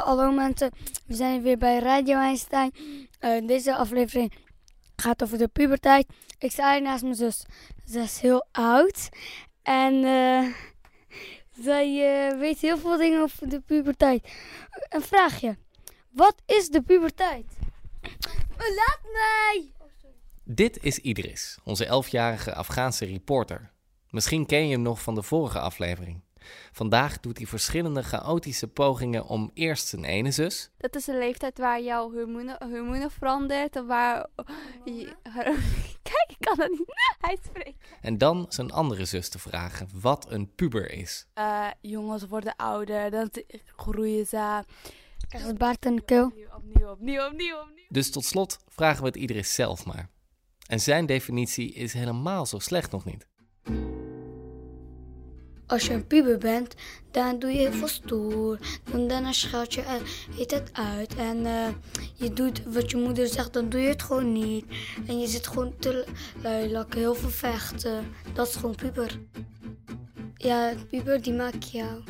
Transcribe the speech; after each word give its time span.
Hallo 0.00 0.30
mensen, 0.30 0.70
we 1.06 1.14
zijn 1.14 1.42
weer 1.42 1.58
bij 1.58 1.78
Radio 1.78 2.18
Einstein. 2.18 2.72
Uh, 3.20 3.46
deze 3.46 3.76
aflevering 3.76 4.32
gaat 4.96 5.22
over 5.22 5.38
de 5.38 5.48
puberteit. 5.48 6.06
Ik 6.38 6.50
sta 6.50 6.72
hier 6.72 6.82
naast 6.82 7.02
mijn 7.02 7.14
zus. 7.14 7.46
Ze 7.86 8.00
is 8.00 8.20
heel 8.20 8.46
oud. 8.52 9.08
En 9.62 9.94
uh, 9.94 10.46
zij 11.60 11.88
uh, 11.88 12.38
weet 12.38 12.58
heel 12.58 12.78
veel 12.78 12.96
dingen 12.96 13.22
over 13.22 13.48
de 13.48 13.60
puberteit. 13.60 14.32
Een 14.88 15.02
vraagje. 15.02 15.56
Wat 16.10 16.42
is 16.46 16.68
de 16.68 16.82
puberteit? 16.82 17.46
Laat 18.56 19.00
mij! 19.12 19.72
Dit 20.44 20.82
is 20.82 20.98
Idris, 20.98 21.58
onze 21.64 21.84
elfjarige 21.84 22.54
Afghaanse 22.54 23.04
reporter. 23.04 23.72
Misschien 24.10 24.46
ken 24.46 24.66
je 24.66 24.72
hem 24.72 24.82
nog 24.82 25.02
van 25.02 25.14
de 25.14 25.22
vorige 25.22 25.58
aflevering. 25.58 26.20
Vandaag 26.72 27.20
doet 27.20 27.36
hij 27.36 27.46
verschillende 27.46 28.02
chaotische 28.02 28.68
pogingen 28.68 29.24
om 29.24 29.50
eerst 29.54 29.86
zijn 29.86 30.04
ene 30.04 30.30
zus. 30.30 30.70
Dat 30.76 30.96
is 30.96 31.06
een 31.06 31.18
leeftijd 31.18 31.58
waar 31.58 31.82
jouw 31.82 32.12
hormonen, 32.12 32.56
hormonen 32.58 33.10
verandert. 33.10 33.86
Waar. 33.86 34.26
Kijk, 36.02 36.26
ik 36.26 36.36
kan 36.38 36.56
dat 36.56 36.70
niet 36.70 36.92
uitspreken. 37.30 37.80
En 38.00 38.18
dan 38.18 38.46
zijn 38.48 38.70
andere 38.70 39.04
zus 39.04 39.28
te 39.28 39.38
vragen 39.38 39.88
wat 39.94 40.30
een 40.30 40.54
puber 40.54 40.90
is. 40.90 41.26
Uh, 41.38 41.66
jongens 41.80 42.26
worden 42.26 42.56
ouder, 42.56 43.10
dan 43.10 43.30
groeien 43.76 44.26
ze. 44.26 44.64
Krijgen 45.28 45.50
ze 45.50 45.56
baard 45.56 45.86
en 45.86 46.04
keel. 46.04 46.26
Opnieuw, 46.26 46.48
opnieuw, 46.56 46.90
opnieuw, 46.90 47.26
opnieuw, 47.26 47.60
opnieuw. 47.60 47.86
Dus 47.88 48.10
tot 48.10 48.24
slot 48.24 48.58
vragen 48.68 49.00
we 49.00 49.06
het 49.06 49.16
iedereen 49.16 49.44
zelf 49.44 49.84
maar. 49.84 50.08
En 50.66 50.80
zijn 50.80 51.06
definitie 51.06 51.72
is 51.72 51.92
helemaal 51.92 52.46
zo 52.46 52.58
slecht 52.58 52.90
nog 52.90 53.04
niet. 53.04 53.26
Als 55.72 55.86
je 55.86 55.92
een 55.92 56.06
puber 56.06 56.38
bent, 56.38 56.74
dan 57.10 57.38
doe 57.38 57.50
je 57.50 57.58
heel 57.58 57.72
veel 57.72 57.88
stoer. 57.88 58.58
Dan 59.08 59.34
scheld 59.34 59.74
je 59.74 59.82
heet 60.36 60.50
het 60.50 60.70
uit. 60.72 61.14
En 61.14 61.38
uh, 61.38 61.68
je 62.14 62.32
doet 62.32 62.62
wat 62.64 62.90
je 62.90 62.96
moeder 62.96 63.26
zegt, 63.26 63.52
dan 63.52 63.68
doe 63.68 63.80
je 63.80 63.88
het 63.88 64.02
gewoon 64.02 64.32
niet. 64.32 64.64
En 65.06 65.20
je 65.20 65.26
zit 65.26 65.46
gewoon 65.46 65.74
te 65.78 66.04
luilakken, 66.42 66.98
heel 66.98 67.14
veel 67.14 67.28
vechten. 67.28 68.04
Dat 68.32 68.48
is 68.48 68.54
gewoon 68.54 68.74
puber. 68.74 69.18
Ja, 70.36 70.72
puber 70.90 71.22
die 71.22 71.32
maakt 71.32 71.70
jou. 71.70 72.02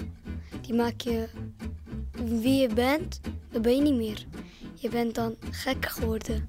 Die 0.61 0.75
maak 0.75 1.01
je 1.01 1.29
wie 2.25 2.61
je 2.61 2.75
bent, 2.75 3.21
dan 3.51 3.63
ben 3.63 3.75
je 3.75 3.83
niet 3.83 3.95
meer. 3.95 4.27
Je 4.75 4.89
bent 4.89 5.15
dan 5.15 5.37
gek 5.51 5.87
geworden. 5.87 6.49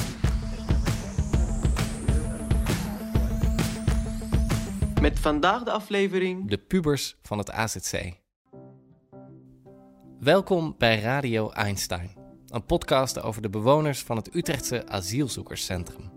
Met 5.01 5.19
vandaag 5.19 5.63
de 5.63 5.71
aflevering... 5.71 6.49
De 6.49 6.57
pubers 6.57 7.17
van 7.21 7.37
het 7.37 7.51
AZC. 7.51 8.13
Welkom 10.19 10.75
bij 10.77 10.99
Radio 10.99 11.49
Einstein, 11.49 12.11
een 12.47 12.65
podcast 12.65 13.21
over 13.21 13.41
de 13.41 13.49
bewoners 13.49 14.01
van 14.01 14.15
het 14.17 14.35
Utrechtse 14.35 14.87
asielzoekerscentrum. 14.87 16.11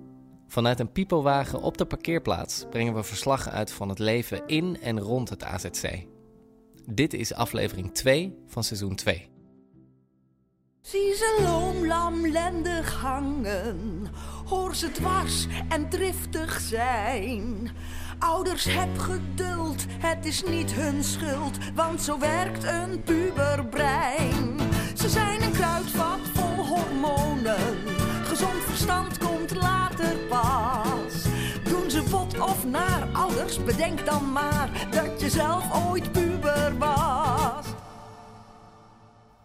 Vanuit 0.46 0.80
een 0.80 0.92
piepelwagen 0.92 1.60
op 1.60 1.78
de 1.78 1.84
parkeerplaats 1.84 2.64
brengen 2.70 2.94
we 2.94 3.02
verslag 3.02 3.48
uit 3.48 3.72
van 3.72 3.88
het 3.88 3.98
leven 3.98 4.46
in 4.46 4.80
en 4.80 5.00
rond 5.00 5.30
het 5.30 5.44
AZC. 5.44 6.06
Dit 6.86 7.14
is 7.14 7.34
aflevering 7.34 7.94
2 7.94 8.38
van 8.46 8.64
seizoen 8.64 8.94
2. 8.94 9.30
Zie 10.80 11.14
ze 11.14 11.38
loom, 11.42 11.86
lamlendig 11.86 13.00
hangen, 13.00 14.06
hoor 14.44 14.74
ze 14.74 14.90
dwars 14.90 15.46
en 15.68 15.88
driftig 15.88 16.60
zijn. 16.60 17.70
Ouders, 18.18 18.64
heb 18.64 18.98
geduld, 18.98 19.84
het 19.88 20.26
is 20.26 20.42
niet 20.44 20.72
hun 20.72 21.04
schuld, 21.04 21.58
want 21.74 22.02
zo 22.02 22.18
werkt 22.18 22.64
een 22.64 23.02
puberbrein. 23.02 24.56
Ze 24.94 25.08
zijn 25.08 25.42
een 25.42 25.52
kruidvat 25.52 26.20
vol 26.34 26.66
hormonen, 26.66 27.76
gezond 28.24 28.62
verstand 28.62 29.18
komt 29.18 29.54
later 29.54 30.16
pas. 30.28 31.24
Doen 31.64 31.90
ze 31.90 32.02
bot 32.10 32.40
of 32.40 32.66
naar 32.66 33.08
ouders, 33.12 33.64
bedenk 33.64 34.04
dan 34.06 34.32
maar 34.32 34.88
dat 34.90 35.20
je 35.20 35.30
zelf 35.30 35.88
ooit 35.88 36.12
puber 36.12 36.78
was. 36.78 37.66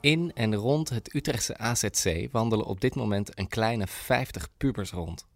In 0.01 0.31
en 0.33 0.55
rond 0.55 0.89
het 0.89 1.13
Utrechtse 1.13 1.57
AZC 1.57 2.27
wandelen 2.31 2.65
op 2.65 2.81
dit 2.81 2.95
moment 2.95 3.39
een 3.39 3.47
kleine 3.47 3.87
50 3.87 4.47
pubers 4.57 4.91
rond. 4.91 5.27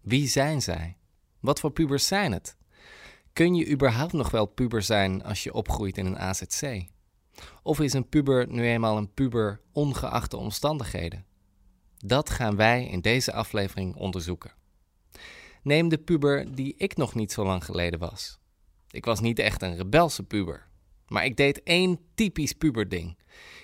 Wie 0.00 0.28
zijn 0.28 0.62
zij? 0.62 0.96
Wat 1.40 1.60
voor 1.60 1.70
pubers 1.70 2.06
zijn 2.06 2.32
het? 2.32 2.57
Kun 3.38 3.54
je 3.54 3.70
überhaupt 3.70 4.12
nog 4.12 4.30
wel 4.30 4.46
puber 4.46 4.82
zijn 4.82 5.24
als 5.24 5.42
je 5.42 5.52
opgroeit 5.52 5.98
in 5.98 6.06
een 6.06 6.18
AZC? 6.18 6.86
Of 7.62 7.80
is 7.80 7.92
een 7.92 8.08
puber 8.08 8.48
nu 8.48 8.66
eenmaal 8.66 8.96
een 8.96 9.12
puber 9.14 9.60
ongeacht 9.72 10.30
de 10.30 10.36
omstandigheden? 10.36 11.24
Dat 11.98 12.30
gaan 12.30 12.56
wij 12.56 12.86
in 12.86 13.00
deze 13.00 13.32
aflevering 13.32 13.96
onderzoeken. 13.96 14.52
Neem 15.62 15.88
de 15.88 15.98
puber 15.98 16.54
die 16.54 16.74
ik 16.76 16.96
nog 16.96 17.14
niet 17.14 17.32
zo 17.32 17.44
lang 17.44 17.64
geleden 17.64 17.98
was. 17.98 18.38
Ik 18.90 19.04
was 19.04 19.20
niet 19.20 19.38
echt 19.38 19.62
een 19.62 19.76
rebelse 19.76 20.22
puber, 20.22 20.68
maar 21.06 21.24
ik 21.24 21.36
deed 21.36 21.62
één 21.62 21.98
typisch 22.14 22.52
puberding. 22.52 23.18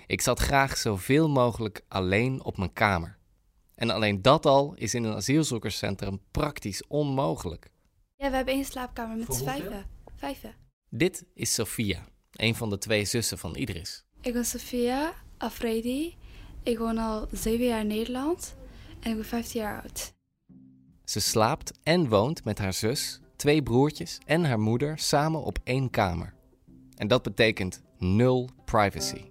Ik 0.07 0.21
zat 0.21 0.39
graag 0.39 0.77
zoveel 0.77 1.29
mogelijk 1.29 1.81
alleen 1.87 2.43
op 2.43 2.57
mijn 2.57 2.73
kamer. 2.73 3.17
En 3.75 3.89
alleen 3.89 4.21
dat 4.21 4.45
al 4.45 4.73
is 4.75 4.93
in 4.93 5.03
een 5.03 5.15
asielzoekerscentrum 5.15 6.19
praktisch 6.31 6.87
onmogelijk. 6.87 7.73
Ja, 8.17 8.29
we 8.29 8.35
hebben 8.35 8.53
één 8.53 8.65
slaapkamer 8.65 9.17
met 9.17 9.33
z'n 9.35 9.43
vijven. 9.43 9.85
Vijven. 10.15 10.53
Dit 10.89 11.25
is 11.33 11.53
Sophia, 11.53 12.05
een 12.31 12.55
van 12.55 12.69
de 12.69 12.77
twee 12.77 13.05
zussen 13.05 13.37
van 13.37 13.55
Idris. 13.55 14.05
Ik 14.21 14.33
ben 14.33 14.45
Sophia 14.45 15.13
Afredi. 15.37 16.15
Ik 16.63 16.77
woon 16.77 16.97
al 16.97 17.27
zeven 17.31 17.65
jaar 17.65 17.79
in 17.79 17.87
Nederland. 17.87 18.55
En 18.99 19.09
ik 19.09 19.15
ben 19.15 19.25
15 19.25 19.61
jaar 19.61 19.81
oud. 19.81 20.13
Ze 21.03 21.19
slaapt 21.19 21.71
en 21.83 22.09
woont 22.09 22.43
met 22.43 22.57
haar 22.57 22.73
zus, 22.73 23.19
twee 23.35 23.63
broertjes 23.63 24.17
en 24.25 24.45
haar 24.45 24.59
moeder 24.59 24.99
samen 24.99 25.43
op 25.43 25.59
één 25.63 25.89
kamer. 25.89 26.33
En 26.97 27.07
dat 27.07 27.23
betekent 27.23 27.81
nul 27.97 28.49
privacy. 28.65 29.25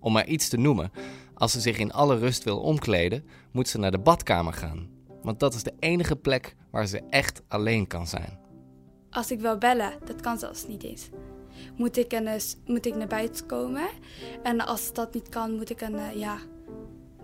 Om 0.00 0.12
maar 0.12 0.26
iets 0.26 0.48
te 0.48 0.56
noemen, 0.56 0.92
als 1.34 1.52
ze 1.52 1.60
zich 1.60 1.78
in 1.78 1.92
alle 1.92 2.18
rust 2.18 2.44
wil 2.44 2.60
omkleden, 2.60 3.24
moet 3.52 3.68
ze 3.68 3.78
naar 3.78 3.90
de 3.90 3.98
badkamer 3.98 4.52
gaan. 4.52 4.91
Want 5.22 5.40
dat 5.40 5.54
is 5.54 5.62
de 5.62 5.74
enige 5.78 6.16
plek 6.16 6.56
waar 6.70 6.86
ze 6.86 7.02
echt 7.10 7.42
alleen 7.48 7.86
kan 7.86 8.06
zijn. 8.06 8.38
Als 9.10 9.30
ik 9.30 9.40
wil 9.40 9.58
bellen, 9.58 9.92
dat 10.04 10.20
kan 10.20 10.38
zelfs 10.38 10.66
niet 10.66 10.82
eens. 10.82 11.08
Moet 11.76 11.96
ik, 11.96 12.12
een, 12.12 12.40
moet 12.66 12.86
ik 12.86 12.94
naar 12.94 13.06
buiten 13.06 13.46
komen? 13.46 13.88
En 14.42 14.60
als 14.60 14.92
dat 14.92 15.14
niet 15.14 15.28
kan, 15.28 15.54
moet 15.54 15.70
ik 15.70 15.80
een, 15.80 15.94
uh, 15.94 16.14
ja, 16.14 16.38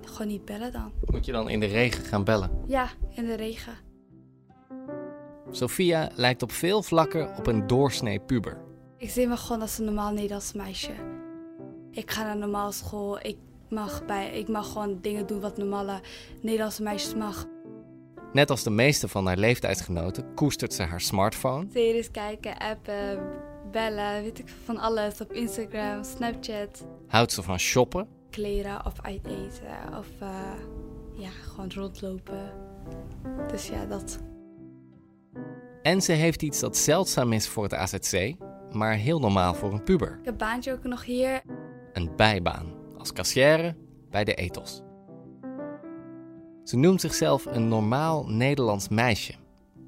gewoon 0.04 0.26
niet 0.26 0.44
bellen 0.44 0.72
dan. 0.72 0.92
Moet 1.04 1.25
je 1.25 1.32
dan 1.32 1.48
in 1.48 1.60
de 1.60 1.66
regen 1.66 2.04
gaan 2.04 2.25
bellen? 2.25 2.50
Ja, 2.66 2.88
in 3.14 3.26
de 3.26 3.34
regen. 3.34 3.75
Sophia 5.50 6.10
lijkt 6.14 6.42
op 6.42 6.53
veel 6.53 6.82
vlakken 6.82 7.37
op 7.37 7.47
een 7.47 7.66
doorsnee 7.66 8.20
puber. 8.20 8.60
Ik 8.97 9.10
zie 9.10 9.26
me 9.26 9.37
gewoon 9.37 9.62
als 9.62 9.78
een 9.78 9.84
normaal 9.84 10.12
Nederlands 10.12 10.53
meisje. 10.53 10.92
Ik 11.91 12.10
ga 12.10 12.22
naar 12.22 12.32
een 12.32 12.38
normale 12.38 12.72
school. 12.72 13.19
Ik 13.22 13.37
mag, 13.69 14.05
bij, 14.05 14.31
ik 14.31 14.49
mag 14.49 14.72
gewoon 14.72 14.99
dingen 15.00 15.26
doen 15.26 15.40
wat 15.40 15.56
normale 15.56 16.00
Nederlandse 16.43 16.82
meisjes 16.82 17.14
mag. 17.14 17.46
Net 18.32 18.50
als 18.50 18.62
de 18.62 18.70
meeste 18.70 19.08
van 19.08 19.26
haar 19.26 19.36
leeftijdsgenoten 19.36 20.34
koestert 20.34 20.75
ze 20.75 20.82
haar 20.82 21.00
smartphone. 21.00 21.66
Series 21.72 22.10
kijken, 22.10 22.58
appen, 22.58 23.20
bellen, 23.72 24.22
weet 24.22 24.38
ik 24.38 24.48
van 24.64 24.78
alles 24.78 25.20
op 25.20 25.32
Instagram, 25.32 26.04
Snapchat. 26.04 26.86
Houdt 27.06 27.32
ze 27.32 27.42
van 27.42 27.58
shoppen. 27.58 28.08
Kleren 28.30 28.86
of 28.86 28.92
uit 29.02 29.26
eten 29.26 29.98
of 29.98 30.06
uh, 30.22 30.52
ja, 31.12 31.28
gewoon 31.28 31.70
rondlopen. 31.75 32.52
Dus 33.50 33.69
ja, 33.69 33.86
dat. 33.86 34.19
En 35.82 36.00
ze 36.00 36.12
heeft 36.12 36.42
iets 36.42 36.60
dat 36.60 36.76
zeldzaam 36.76 37.32
is 37.32 37.48
voor 37.48 37.62
het 37.62 37.74
AZC, 37.74 38.34
maar 38.72 38.94
heel 38.94 39.19
normaal 39.19 39.54
voor 39.54 39.72
een 39.72 39.84
puber. 39.84 40.08
Ik 40.08 40.14
heb 40.24 40.26
een 40.26 40.36
baantje 40.36 40.72
ook 40.72 40.82
nog 40.82 41.04
hier. 41.04 41.42
Een 41.92 42.10
bijbaan, 42.16 42.72
als 42.98 43.12
kassière 43.12 43.76
bij 44.10 44.24
de 44.24 44.34
ethos. 44.34 44.82
Ze 46.69 46.76
noemt 46.76 47.00
zichzelf 47.00 47.47
een 47.47 47.69
normaal 47.69 48.26
Nederlands 48.26 48.88
meisje. 48.88 49.35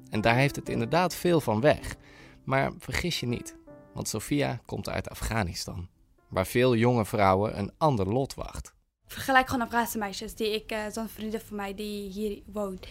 En 0.09 0.21
daar 0.21 0.35
heeft 0.35 0.55
het 0.55 0.69
inderdaad 0.69 1.15
veel 1.15 1.41
van 1.41 1.61
weg. 1.61 1.95
Maar 2.43 2.71
vergis 2.77 3.19
je 3.19 3.25
niet, 3.25 3.55
want 3.93 4.07
Sophia 4.07 4.59
komt 4.65 4.89
uit 4.89 5.09
Afghanistan. 5.09 5.89
waar 6.27 6.45
veel 6.47 6.75
jonge 6.75 7.05
vrouwen 7.05 7.57
een 7.59 7.71
ander 7.77 8.07
lot 8.07 8.33
wacht. 8.33 8.73
Vergelijk 9.07 9.49
gewoon 9.49 9.65
Afghaanse 9.65 9.97
meisjes 9.97 10.35
die 10.35 10.53
ik, 10.55 10.71
eh, 10.71 10.79
zo'n 10.91 11.07
vriendin 11.07 11.39
van 11.39 11.55
mij 11.55 11.73
die 11.75 12.09
hier 12.11 12.41
woont. 12.45 12.87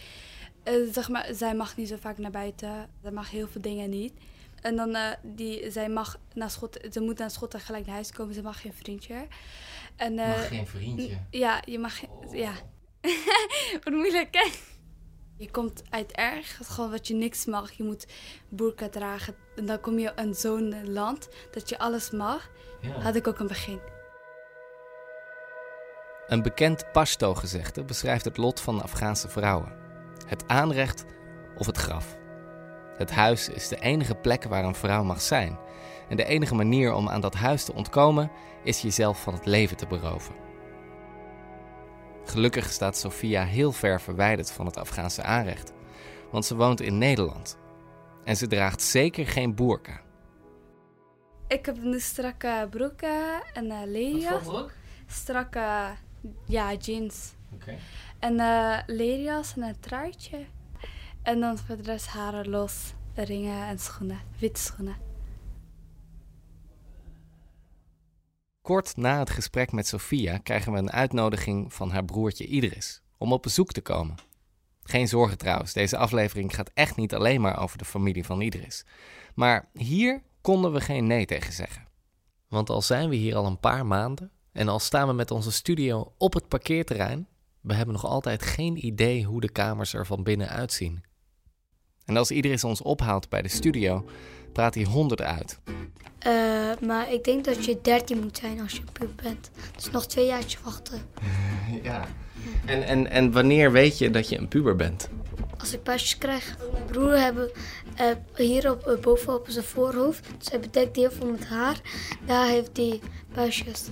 Eh, 0.62 0.74
zeg 0.92 1.08
maar, 1.08 1.28
zij 1.32 1.54
mag 1.54 1.76
niet 1.76 1.88
zo 1.88 1.96
vaak 2.00 2.18
naar 2.18 2.30
buiten. 2.30 2.90
Zij 3.02 3.10
mag 3.10 3.30
heel 3.30 3.48
veel 3.48 3.60
dingen 3.60 3.90
niet. 3.90 4.12
En 4.60 4.76
dan, 4.76 4.94
eh, 4.94 5.10
die, 5.22 5.70
zij 5.70 5.88
mag 5.88 6.18
naar 6.34 6.50
school, 6.50 6.68
ze 6.92 7.00
moet 7.00 7.18
naar 7.18 7.30
school 7.30 7.48
tegelijk 7.48 7.84
naar 7.86 7.94
huis 7.94 8.12
komen. 8.12 8.34
Ze 8.34 8.42
mag 8.42 8.60
geen 8.60 8.72
vriendje. 8.74 9.26
En, 9.96 10.18
eh, 10.18 10.32
geen 10.40 10.66
vriendje. 10.66 11.18
Ja, 11.30 11.62
je 11.64 11.78
mag, 11.78 11.98
geen- 11.98 12.38
ja. 12.38 12.52
Wat 13.84 13.92
moeilijk, 13.92 14.28
hè? 14.30 14.50
Je 15.36 15.50
komt 15.50 15.82
uit 15.90 16.12
erg, 16.12 16.60
gewoon 16.62 16.90
wat 16.90 17.08
je 17.08 17.14
niks 17.14 17.44
mag. 17.44 17.72
Je 17.72 17.82
moet 17.82 18.06
burka 18.48 18.88
dragen. 18.88 19.34
En 19.56 19.66
dan 19.66 19.80
kom 19.80 19.98
je 19.98 20.12
in 20.16 20.34
zo'n 20.34 20.92
land 20.92 21.28
dat 21.50 21.68
je 21.68 21.78
alles 21.78 22.10
mag. 22.10 22.50
Had 23.02 23.14
ik 23.14 23.26
ook 23.26 23.38
een 23.38 23.46
begin. 23.46 23.80
Een 26.26 26.42
bekend 26.42 26.92
Pashto-gezegde 26.92 27.84
beschrijft 27.84 28.24
het 28.24 28.36
lot 28.36 28.60
van 28.60 28.82
Afghaanse 28.82 29.28
vrouwen. 29.28 29.72
Het 30.26 30.44
aanrecht 30.46 31.04
of 31.56 31.66
het 31.66 31.76
graf. 31.76 32.16
Het 32.96 33.10
huis 33.10 33.48
is 33.48 33.68
de 33.68 33.80
enige 33.80 34.14
plek 34.14 34.44
waar 34.44 34.64
een 34.64 34.74
vrouw 34.74 35.04
mag 35.04 35.20
zijn. 35.20 35.58
En 36.08 36.16
de 36.16 36.24
enige 36.24 36.54
manier 36.54 36.92
om 36.92 37.08
aan 37.08 37.20
dat 37.20 37.34
huis 37.34 37.64
te 37.64 37.74
ontkomen 37.74 38.30
is 38.64 38.80
jezelf 38.80 39.22
van 39.22 39.34
het 39.34 39.46
leven 39.46 39.76
te 39.76 39.86
beroven. 39.86 40.49
Gelukkig 42.24 42.70
staat 42.70 42.96
Sophia 42.96 43.44
heel 43.44 43.72
ver 43.72 44.00
verwijderd 44.00 44.50
van 44.50 44.66
het 44.66 44.76
Afghaanse 44.76 45.22
aanrecht, 45.22 45.72
want 46.30 46.44
ze 46.44 46.56
woont 46.56 46.80
in 46.80 46.98
Nederland. 46.98 47.58
En 48.24 48.36
ze 48.36 48.46
draagt 48.46 48.82
zeker 48.82 49.26
geen 49.26 49.54
boerka. 49.54 50.00
Ik 51.48 51.66
heb 51.66 51.76
een 51.84 52.00
strakke 52.00 52.66
broek 52.70 53.00
eh, 53.00 53.36
en 53.52 53.64
uh, 53.64 53.80
lerias. 53.84 54.70
Strakke 55.06 55.94
ja, 56.46 56.74
jeans. 56.74 57.34
En 58.18 58.40
eh 58.40 58.78
lerias 58.86 59.56
en 59.56 59.62
een 59.62 59.80
truitje. 59.80 60.46
En 61.22 61.40
dan 61.40 61.58
voor 61.58 61.76
de 61.76 61.82
rest 61.82 62.06
haren 62.06 62.48
los, 62.48 62.94
ringen 63.14 63.66
en 63.66 63.78
schoenen. 63.78 64.20
Witte 64.38 64.60
schoenen. 64.60 65.09
Kort 68.62 68.96
na 68.96 69.18
het 69.18 69.30
gesprek 69.30 69.72
met 69.72 69.86
Sophia 69.86 70.38
krijgen 70.38 70.72
we 70.72 70.78
een 70.78 70.92
uitnodiging 70.92 71.74
van 71.74 71.90
haar 71.90 72.04
broertje 72.04 72.46
Idris 72.46 73.02
om 73.18 73.32
op 73.32 73.42
bezoek 73.42 73.72
te 73.72 73.80
komen. 73.80 74.14
Geen 74.82 75.08
zorgen 75.08 75.38
trouwens, 75.38 75.72
deze 75.72 75.96
aflevering 75.96 76.54
gaat 76.54 76.70
echt 76.74 76.96
niet 76.96 77.14
alleen 77.14 77.40
maar 77.40 77.60
over 77.60 77.78
de 77.78 77.84
familie 77.84 78.24
van 78.24 78.40
Idris. 78.40 78.84
Maar 79.34 79.68
hier 79.72 80.22
konden 80.40 80.72
we 80.72 80.80
geen 80.80 81.06
nee 81.06 81.26
tegen 81.26 81.52
zeggen. 81.52 81.86
Want 82.48 82.70
al 82.70 82.82
zijn 82.82 83.08
we 83.08 83.14
hier 83.14 83.36
al 83.36 83.46
een 83.46 83.60
paar 83.60 83.86
maanden 83.86 84.30
en 84.52 84.68
al 84.68 84.78
staan 84.78 85.06
we 85.06 85.12
met 85.12 85.30
onze 85.30 85.52
studio 85.52 86.14
op 86.18 86.34
het 86.34 86.48
parkeerterrein, 86.48 87.28
we 87.60 87.74
hebben 87.74 87.94
nog 87.94 88.04
altijd 88.04 88.42
geen 88.42 88.86
idee 88.86 89.24
hoe 89.24 89.40
de 89.40 89.50
kamers 89.50 89.94
er 89.94 90.06
van 90.06 90.22
binnen 90.22 90.48
uitzien. 90.48 91.04
En 92.04 92.16
als 92.16 92.30
Idris 92.30 92.64
ons 92.64 92.82
ophaalt 92.82 93.28
bij 93.28 93.42
de 93.42 93.48
studio, 93.48 94.04
praat 94.52 94.74
hij 94.74 94.84
honderd 94.84 95.20
uit. 95.20 95.58
Eh, 96.18 96.32
maar 96.86 97.12
ik 97.12 97.24
denk 97.24 97.44
dat 97.44 97.64
je 97.64 97.78
13 97.82 98.20
moet 98.20 98.36
zijn 98.36 98.60
als 98.60 98.72
je 98.72 98.82
puber 98.92 99.14
bent. 99.22 99.50
Dus 99.76 99.90
nog 99.90 100.06
twee 100.06 100.26
jaartjes 100.26 100.60
wachten. 100.62 100.98
Ja. 101.82 102.06
En, 102.66 102.82
en, 102.82 103.10
en 103.10 103.32
wanneer 103.32 103.72
weet 103.72 103.98
je 103.98 104.10
dat 104.10 104.28
je 104.28 104.38
een 104.38 104.48
puber 104.48 104.76
bent? 104.76 105.08
Als 105.58 105.72
ik 105.72 105.82
puistjes 105.82 106.18
krijg. 106.18 106.56
Mijn 106.72 106.84
broer 106.84 107.18
hebben 107.18 107.50
eh, 107.96 108.06
hier 108.36 108.70
op, 108.70 108.86
eh, 108.86 109.00
bovenop 109.00 109.46
zijn 109.48 109.64
voorhoofd. 109.64 110.26
Dus 110.38 110.50
hij 110.50 110.60
bedekt 110.60 110.96
heel 110.96 111.10
veel 111.10 111.30
met 111.30 111.46
haar. 111.46 111.80
Daar 112.26 112.46
heeft 112.46 112.76
hij 112.76 113.00
puistjes. 113.32 113.88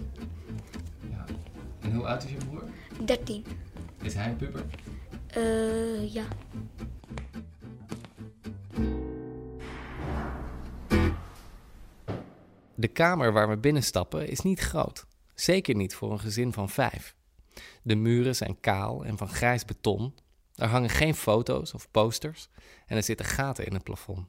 En 1.80 1.94
hoe 1.94 2.06
oud 2.06 2.24
is 2.24 2.30
je 2.30 2.36
broer? 2.36 2.62
13. 3.04 3.44
Is 4.02 4.14
hij 4.14 4.28
een 4.28 4.36
puber? 4.36 4.64
Eh, 5.26 6.12
ja. 6.14 6.24
De 12.80 12.88
kamer 12.88 13.32
waar 13.32 13.48
we 13.48 13.56
binnenstappen 13.56 14.28
is 14.28 14.40
niet 14.40 14.60
groot. 14.60 15.06
Zeker 15.34 15.74
niet 15.74 15.94
voor 15.94 16.12
een 16.12 16.20
gezin 16.20 16.52
van 16.52 16.68
vijf. 16.68 17.14
De 17.82 17.94
muren 17.94 18.36
zijn 18.36 18.60
kaal 18.60 19.04
en 19.04 19.16
van 19.16 19.28
grijs 19.28 19.64
beton. 19.64 20.14
Er 20.54 20.68
hangen 20.68 20.90
geen 20.90 21.14
foto's 21.14 21.74
of 21.74 21.90
posters 21.90 22.48
en 22.86 22.96
er 22.96 23.02
zitten 23.02 23.26
gaten 23.26 23.66
in 23.66 23.74
het 23.74 23.82
plafond. 23.82 24.26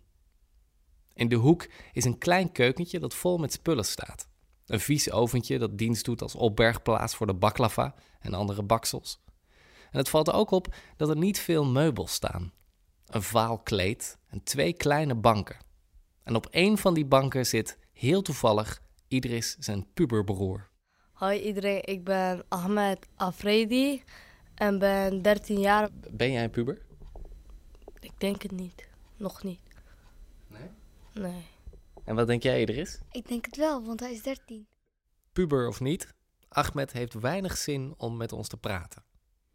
In 1.14 1.28
de 1.28 1.36
hoek 1.36 1.68
is 1.94 2.06
een 2.06 2.18
klein 2.18 2.52
keukentje 2.52 3.00
dat 3.00 3.14
vol 3.14 3.38
met 3.38 3.54
spullen 3.54 3.86
staat. 3.86 4.28
Een 4.66 4.80
vies 4.80 5.12
oventje 5.12 5.58
dat 5.58 5.78
dienst 5.78 6.06
doet 6.06 6.22
als 6.22 6.36
opbergplaats 6.36 7.16
voor 7.16 7.28
de 7.28 7.34
baklava 7.34 7.96
en 8.20 8.34
andere 8.34 8.64
baksels. 8.64 9.20
En 9.92 9.98
het 9.98 10.10
valt 10.10 10.32
ook 10.32 10.52
op 10.52 10.76
dat 10.98 11.10
er 11.10 11.18
niet 11.18 11.40
veel 11.40 11.66
meubels 11.66 12.14
staan. 12.14 12.54
Een 13.06 13.24
vaal 13.24 13.60
kleed 13.60 14.18
en 14.28 14.44
twee 14.44 14.74
kleine 14.74 15.16
banken. 15.16 15.58
En 16.24 16.36
op 16.36 16.46
één 16.46 16.78
van 16.78 16.94
die 16.94 17.06
banken 17.06 17.46
zit 17.46 17.78
heel 18.00 18.22
toevallig 18.22 18.82
Idris 19.08 19.56
zijn 19.60 19.86
puberbroer. 19.94 20.70
Hoi 21.12 21.40
iedereen, 21.40 21.86
ik 21.86 22.04
ben 22.04 22.44
Ahmed 22.48 23.08
Afridi 23.16 24.04
en 24.56 24.80
ben 24.80 25.22
13 25.22 25.60
jaar. 25.60 25.90
Ben 26.12 26.32
jij 26.32 26.44
een 26.44 26.50
puber? 26.50 26.82
Ik 28.00 28.12
denk 28.18 28.42
het 28.42 28.52
niet. 28.52 28.88
Nog 29.18 29.44
niet. 29.44 29.60
Nee? 30.48 30.70
Nee. 31.14 31.46
En 32.04 32.16
wat 32.16 32.28
denk 32.28 32.44
jij, 32.44 32.62
Idris? 32.62 33.00
Ik 33.12 33.28
denk 33.28 33.46
het 33.46 33.56
wel, 33.56 33.84
want 33.86 34.00
hij 34.00 34.12
is 34.12 34.22
13. 34.22 34.68
Puber 35.32 35.68
of 35.68 35.80
niet, 35.80 36.14
Ahmed 36.50 36.92
heeft 36.92 37.14
weinig 37.14 37.58
zin 37.58 37.94
om 37.98 38.18
met 38.18 38.32
ons 38.32 38.48
te 38.48 38.58
praten. 38.58 39.04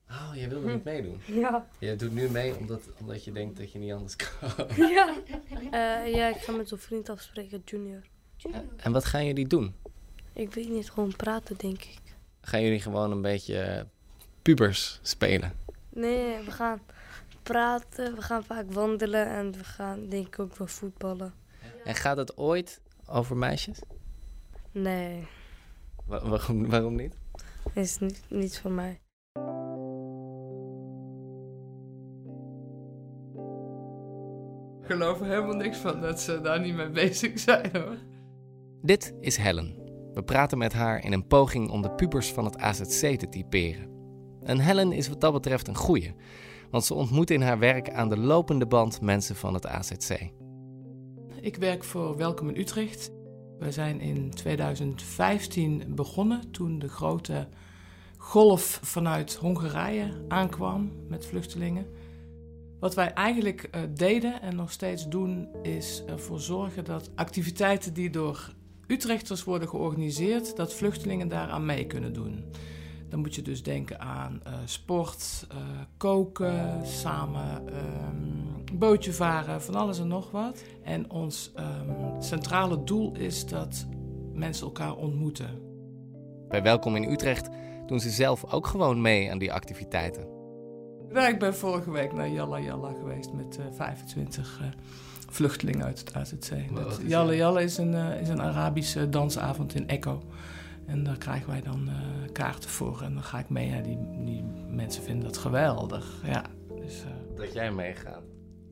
Oh, 0.08 0.30
jij 0.34 0.48
wilde 0.48 0.72
niet 0.72 0.84
meedoen? 0.84 1.20
Ja. 1.40 1.68
Je 1.78 1.96
doet 1.96 2.12
nu 2.12 2.30
mee 2.30 2.56
omdat, 2.56 2.88
omdat 3.00 3.24
je 3.24 3.32
denkt 3.32 3.56
dat 3.56 3.72
je 3.72 3.78
niet 3.78 3.92
anders 3.92 4.16
kan. 4.16 4.50
Ja. 4.76 5.16
Eh, 5.70 6.14
ja, 6.14 6.28
ik 6.28 6.36
ga 6.36 6.52
met 6.52 6.68
zo'n 6.68 6.78
vriend 6.78 7.08
afspreken, 7.08 7.62
Junior. 7.64 8.12
En 8.76 8.92
wat 8.92 9.04
gaan 9.04 9.26
jullie 9.26 9.46
doen? 9.46 9.74
Ik 10.32 10.54
weet 10.54 10.68
niet, 10.68 10.90
gewoon 10.90 11.16
praten 11.16 11.56
denk 11.56 11.82
ik. 11.82 11.98
Gaan 12.40 12.62
jullie 12.62 12.80
gewoon 12.80 13.10
een 13.10 13.22
beetje 13.22 13.86
pubers 14.42 14.98
spelen? 15.02 15.52
Nee, 15.88 16.42
we 16.44 16.50
gaan 16.50 16.80
praten, 17.42 18.14
we 18.14 18.22
gaan 18.22 18.44
vaak 18.44 18.72
wandelen 18.72 19.26
en 19.26 19.52
we 19.52 19.64
gaan 19.64 20.08
denk 20.08 20.26
ik 20.26 20.38
ook 20.38 20.56
wel 20.56 20.66
voetballen. 20.66 21.34
En 21.84 21.94
gaat 21.94 22.16
het 22.16 22.36
ooit 22.36 22.80
over 23.06 23.36
meisjes? 23.36 23.78
Nee, 24.72 25.26
Wa- 26.06 26.28
waarom, 26.28 26.68
waarom 26.68 26.94
niet? 26.94 27.14
is 27.74 27.98
niet, 27.98 28.22
niet 28.28 28.60
voor 28.60 28.70
mij. 28.72 29.00
Ik 34.82 34.90
geloof 34.90 35.20
er 35.20 35.26
helemaal 35.26 35.54
niks 35.56 35.76
van 35.78 36.00
dat 36.00 36.20
ze 36.20 36.40
daar 36.40 36.60
niet 36.60 36.74
mee 36.74 36.88
bezig 36.90 37.38
zijn 37.38 37.70
hoor. 37.72 37.96
Dit 38.84 39.14
is 39.20 39.36
Helen. 39.36 39.74
We 40.12 40.22
praten 40.22 40.58
met 40.58 40.72
haar 40.72 41.04
in 41.04 41.12
een 41.12 41.26
poging 41.26 41.70
om 41.70 41.82
de 41.82 41.90
pubers 41.90 42.32
van 42.32 42.44
het 42.44 42.58
AZC 42.58 43.18
te 43.18 43.28
typeren. 43.28 43.88
En 44.42 44.58
Helen 44.58 44.92
is 44.92 45.08
wat 45.08 45.20
dat 45.20 45.32
betreft 45.32 45.68
een 45.68 45.76
goeie, 45.76 46.14
want 46.70 46.84
ze 46.84 46.94
ontmoet 46.94 47.30
in 47.30 47.42
haar 47.42 47.58
werk 47.58 47.90
aan 47.90 48.08
de 48.08 48.16
lopende 48.16 48.66
band 48.66 49.00
mensen 49.00 49.36
van 49.36 49.54
het 49.54 49.66
AZC. 49.66 50.30
Ik 51.40 51.56
werk 51.56 51.84
voor 51.84 52.16
Welkom 52.16 52.48
in 52.48 52.60
Utrecht. 52.60 53.10
We 53.58 53.72
zijn 53.72 54.00
in 54.00 54.30
2015 54.30 55.94
begonnen 55.94 56.50
toen 56.50 56.78
de 56.78 56.88
grote 56.88 57.48
golf 58.16 58.80
vanuit 58.82 59.34
Hongarije 59.34 60.24
aankwam 60.28 60.92
met 61.08 61.26
vluchtelingen. 61.26 61.86
Wat 62.80 62.94
wij 62.94 63.12
eigenlijk 63.12 63.62
eh, 63.62 63.80
deden 63.90 64.42
en 64.42 64.56
nog 64.56 64.72
steeds 64.72 65.08
doen, 65.08 65.48
is 65.62 66.02
ervoor 66.06 66.40
zorgen 66.40 66.84
dat 66.84 67.10
activiteiten 67.14 67.94
die 67.94 68.10
door 68.10 68.54
Utrechters 68.86 69.44
worden 69.44 69.68
georganiseerd, 69.68 70.56
dat 70.56 70.74
vluchtelingen 70.74 71.28
daaraan 71.28 71.66
mee 71.66 71.86
kunnen 71.86 72.12
doen. 72.12 72.44
Dan 73.08 73.20
moet 73.20 73.34
je 73.34 73.42
dus 73.42 73.62
denken 73.62 74.00
aan 74.00 74.40
eh, 74.44 74.52
sport, 74.64 75.46
eh, 75.50 75.56
koken, 75.96 76.86
samen 76.86 77.68
ehm, 77.68 78.78
bootje 78.78 79.12
varen, 79.12 79.62
van 79.62 79.74
alles 79.74 79.98
en 79.98 80.08
nog 80.08 80.30
wat. 80.30 80.62
En 80.82 81.10
ons 81.10 81.52
ehm, 81.54 82.20
centrale 82.20 82.84
doel 82.84 83.16
is 83.16 83.46
dat 83.46 83.86
mensen 84.32 84.66
elkaar 84.66 84.96
ontmoeten. 84.96 85.60
Bij 86.48 86.62
Welkom 86.62 86.96
in 86.96 87.10
Utrecht 87.10 87.48
doen 87.86 88.00
ze 88.00 88.10
zelf 88.10 88.52
ook 88.52 88.66
gewoon 88.66 89.00
mee 89.00 89.30
aan 89.30 89.38
die 89.38 89.52
activiteiten. 89.52 90.26
Nou, 91.08 91.28
ik 91.28 91.38
ben 91.38 91.54
vorige 91.54 91.90
week 91.90 92.12
naar 92.12 92.28
Yalla 92.28 92.60
Yalla 92.60 92.92
geweest 92.92 93.32
met 93.32 93.58
eh, 93.58 93.64
25 93.70 94.60
vluchtelingen 95.34 95.84
uit 95.84 95.98
het 95.98 96.14
AZC. 96.14 96.50
Wat 96.70 96.82
Dat- 96.82 97.00
is 97.00 97.08
dat? 97.10 97.78
Een, 97.78 97.94
eh, 97.94 98.20
is 98.20 98.28
een 98.28 98.42
Arabische 98.42 99.08
dansavond 99.08 99.74
in 99.74 99.88
Echo. 99.88 100.22
En 100.86 101.04
daar 101.04 101.18
krijgen 101.18 101.48
wij 101.50 101.60
dan 101.62 101.88
eh, 101.88 102.32
kaarten 102.32 102.70
voor. 102.70 103.02
En 103.02 103.14
dan 103.14 103.22
ga 103.22 103.38
ik 103.38 103.48
mee. 103.48 103.68
Ja, 103.68 103.80
die, 103.80 103.98
die 104.24 104.44
mensen 104.68 105.02
vinden 105.02 105.24
dat 105.24 105.36
geweldig. 105.36 106.20
Ja, 106.24 106.44
dus, 106.80 107.00
eh, 107.02 107.36
Dat 107.36 107.52
jij 107.52 107.72
meegaat. 107.72 108.22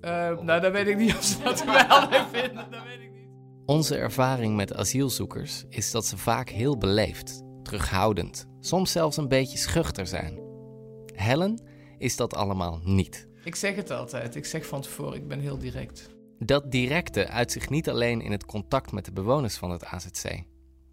eh, 0.01 0.11
nou, 0.41 0.61
dan 0.61 0.73
weet 0.73 0.87
ik 0.87 0.97
niet 0.97 1.15
of 1.17 1.23
ze 1.25 1.43
dat 1.43 1.61
geweldig 1.67 2.27
vinden. 2.33 2.67
Dat 2.71 2.83
weet 2.85 3.01
ik 3.01 3.11
niet. 3.15 3.29
Onze 3.67 3.97
ervaring 3.97 4.57
met 4.57 4.75
asielzoekers 4.75 5.65
is 5.69 5.91
dat 5.91 6.07
ze 6.07 6.17
vaak 6.17 6.49
heel 6.49 6.79
beleefd, 6.79 7.43
terughoudend, 7.63 8.47
soms 8.61 8.93
zelfs 8.93 9.17
een 9.17 9.29
beetje 9.29 9.59
schuchter 9.59 10.07
zijn. 10.07 10.39
Helen 11.15 11.63
is 11.99 12.17
dat 12.17 12.35
allemaal 12.35 12.81
niet. 12.85 13.29
Ik 13.45 13.55
zeg 13.55 13.75
het 13.77 13.91
altijd. 13.91 14.35
Ik 14.37 14.45
zeg 14.45 14.67
van 14.67 14.81
tevoren, 14.81 15.15
ik 15.15 15.29
ben 15.29 15.41
heel 15.41 15.59
direct. 15.59 16.09
Dat 16.45 16.71
directe 16.71 17.29
uit 17.29 17.53
zich 17.53 17.69
niet 17.69 17.89
alleen 17.89 18.21
in 18.21 18.33
het 18.33 18.45
contact 18.45 18.93
met 18.93 19.05
de 19.05 19.13
bewoners 19.13 19.57
van 19.57 19.71
het 19.71 19.85
AZC, 19.85 20.43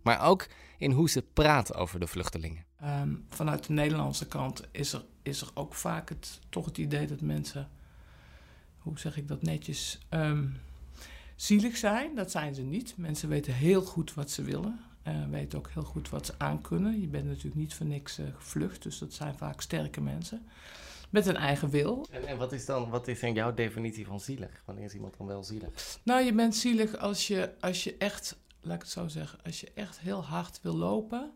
maar 0.04 0.22
ook 0.22 0.48
in 0.78 0.92
hoe 0.92 1.10
ze 1.10 1.22
praat 1.22 1.74
over 1.74 2.00
de 2.00 2.08
vluchtelingen. 2.08 2.66
Ehm, 2.80 3.16
vanuit 3.30 3.68
de 3.68 3.74
Nederlandse 3.74 4.28
kant 4.28 4.62
is 4.72 4.94
er, 4.94 5.06
is 5.24 5.42
er 5.42 5.50
ook 5.54 5.74
vaak 5.74 6.10
het, 6.10 6.40
toch 6.50 6.66
het 6.66 6.78
idee 6.78 7.08
dat 7.08 7.22
mensen, 7.22 7.70
hoe 8.78 9.00
zeg 9.00 9.18
ik 9.18 9.28
dat 9.28 9.42
netjes, 9.42 10.00
ehm, 10.10 10.46
zielig 11.36 11.78
zijn. 11.78 12.16
Dat 12.16 12.32
zijn 12.32 12.56
ze 12.56 12.62
niet. 12.62 12.94
Mensen 12.98 13.30
weten 13.30 13.54
heel 13.54 13.82
goed 13.82 14.14
wat 14.14 14.32
ze 14.32 14.44
willen. 14.44 14.80
Uh, 15.08 15.26
weten 15.30 15.58
ook 15.58 15.70
heel 15.74 15.84
goed 15.84 16.10
wat 16.10 16.26
ze 16.26 16.34
aankunnen. 16.38 17.02
Je 17.02 17.08
bent 17.08 17.26
natuurlijk 17.26 17.56
niet 17.56 17.74
voor 17.74 17.86
niks 17.86 18.20
uh, 18.20 18.26
gevlucht, 18.36 18.84
dus 18.84 18.98
dat 18.98 19.14
zijn 19.14 19.38
vaak 19.38 19.62
sterke 19.62 20.02
mensen. 20.02 20.48
Met 21.10 21.26
een 21.26 21.36
eigen 21.36 21.70
wil. 21.70 22.08
En, 22.12 22.28
en, 22.28 22.38
wat 22.38 22.52
is 22.52 22.66
dan 22.66 22.90
wat 22.90 23.08
is 23.08 23.20
dan 23.20 23.34
jouw 23.34 23.54
definitie 23.54 24.06
van 24.06 24.20
zielig? 24.20 24.64
Wanneer 24.66 24.86
is 24.86 24.94
iemand 24.94 25.18
dan 25.18 25.28
wel 25.28 25.44
zielig? 25.44 26.00
Nou, 26.04 26.24
je 26.24 26.34
bent 26.34 26.56
zielig 26.56 26.98
als 26.98 27.28
je, 27.28 27.54
als 27.60 27.84
je 27.84 27.96
echt, 27.98 28.38
laat 28.62 28.76
ik 28.76 28.82
het 28.82 28.92
zo 28.92 29.08
zeggen, 29.08 29.40
als 29.44 29.60
je 29.62 29.72
echt 29.74 30.00
heel 30.00 30.24
hard 30.24 30.60
wil 30.62 30.76
lopen 30.76 31.32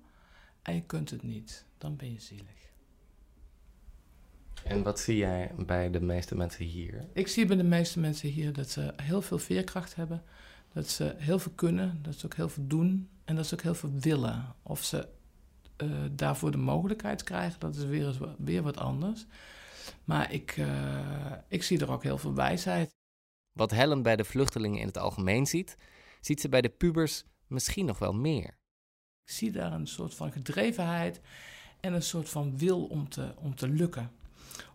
en 0.61 0.75
je 0.75 0.81
kunt 0.81 1.09
het 1.09 1.23
niet, 1.23 1.65
dan 1.77 1.95
ben 1.95 2.11
je 2.11 2.19
zielig. 2.19 2.71
En 4.63 4.83
wat 4.83 4.99
zie 4.99 5.17
jij 5.17 5.51
bij 5.57 5.89
de 5.89 6.01
meeste 6.01 6.35
mensen 6.35 6.65
hier? 6.65 7.05
Ik 7.13 7.27
zie 7.27 7.45
bij 7.45 7.55
de 7.55 7.63
meeste 7.63 7.99
mensen 7.99 8.29
hier 8.29 8.53
dat 8.53 8.69
ze 8.69 8.93
heel 8.95 9.21
veel 9.21 9.39
veerkracht 9.39 9.95
hebben, 9.95 10.23
dat 10.73 10.87
ze 10.87 11.13
heel 11.17 11.39
veel 11.39 11.51
kunnen, 11.55 11.99
dat 12.01 12.15
ze 12.15 12.25
ook 12.25 12.35
heel 12.35 12.49
veel 12.49 12.67
doen 12.67 13.09
en 13.25 13.35
dat 13.35 13.47
ze 13.47 13.53
ook 13.53 13.61
heel 13.61 13.75
veel 13.75 13.91
willen. 13.99 14.55
Of 14.63 14.83
ze 14.83 15.07
uh, 15.77 15.89
daarvoor 16.11 16.51
de 16.51 16.57
mogelijkheid 16.57 17.23
krijgen, 17.23 17.59
dat 17.59 17.75
is 17.75 17.83
weer, 17.83 18.35
weer 18.37 18.61
wat 18.61 18.77
anders. 18.77 19.25
Maar 20.03 20.31
ik, 20.31 20.57
uh, 20.57 21.31
ik 21.47 21.63
zie 21.63 21.79
er 21.79 21.91
ook 21.91 22.03
heel 22.03 22.17
veel 22.17 22.33
wijsheid. 22.33 22.95
Wat 23.51 23.71
Helen 23.71 24.01
bij 24.01 24.15
de 24.15 24.23
vluchtelingen 24.23 24.79
in 24.79 24.87
het 24.87 24.97
algemeen 24.97 25.45
ziet, 25.45 25.77
ziet 26.21 26.41
ze 26.41 26.49
bij 26.49 26.61
de 26.61 26.69
pubers 26.69 27.23
misschien 27.47 27.85
nog 27.85 27.99
wel 27.99 28.13
meer. 28.13 28.57
Ik 29.25 29.31
zie 29.31 29.51
daar 29.51 29.71
een 29.71 29.87
soort 29.87 30.15
van 30.15 30.31
gedrevenheid 30.31 31.21
en 31.79 31.93
een 31.93 32.01
soort 32.01 32.29
van 32.29 32.57
wil 32.57 32.85
om 32.85 33.09
te, 33.09 33.33
om 33.37 33.55
te 33.55 33.67
lukken. 33.67 34.11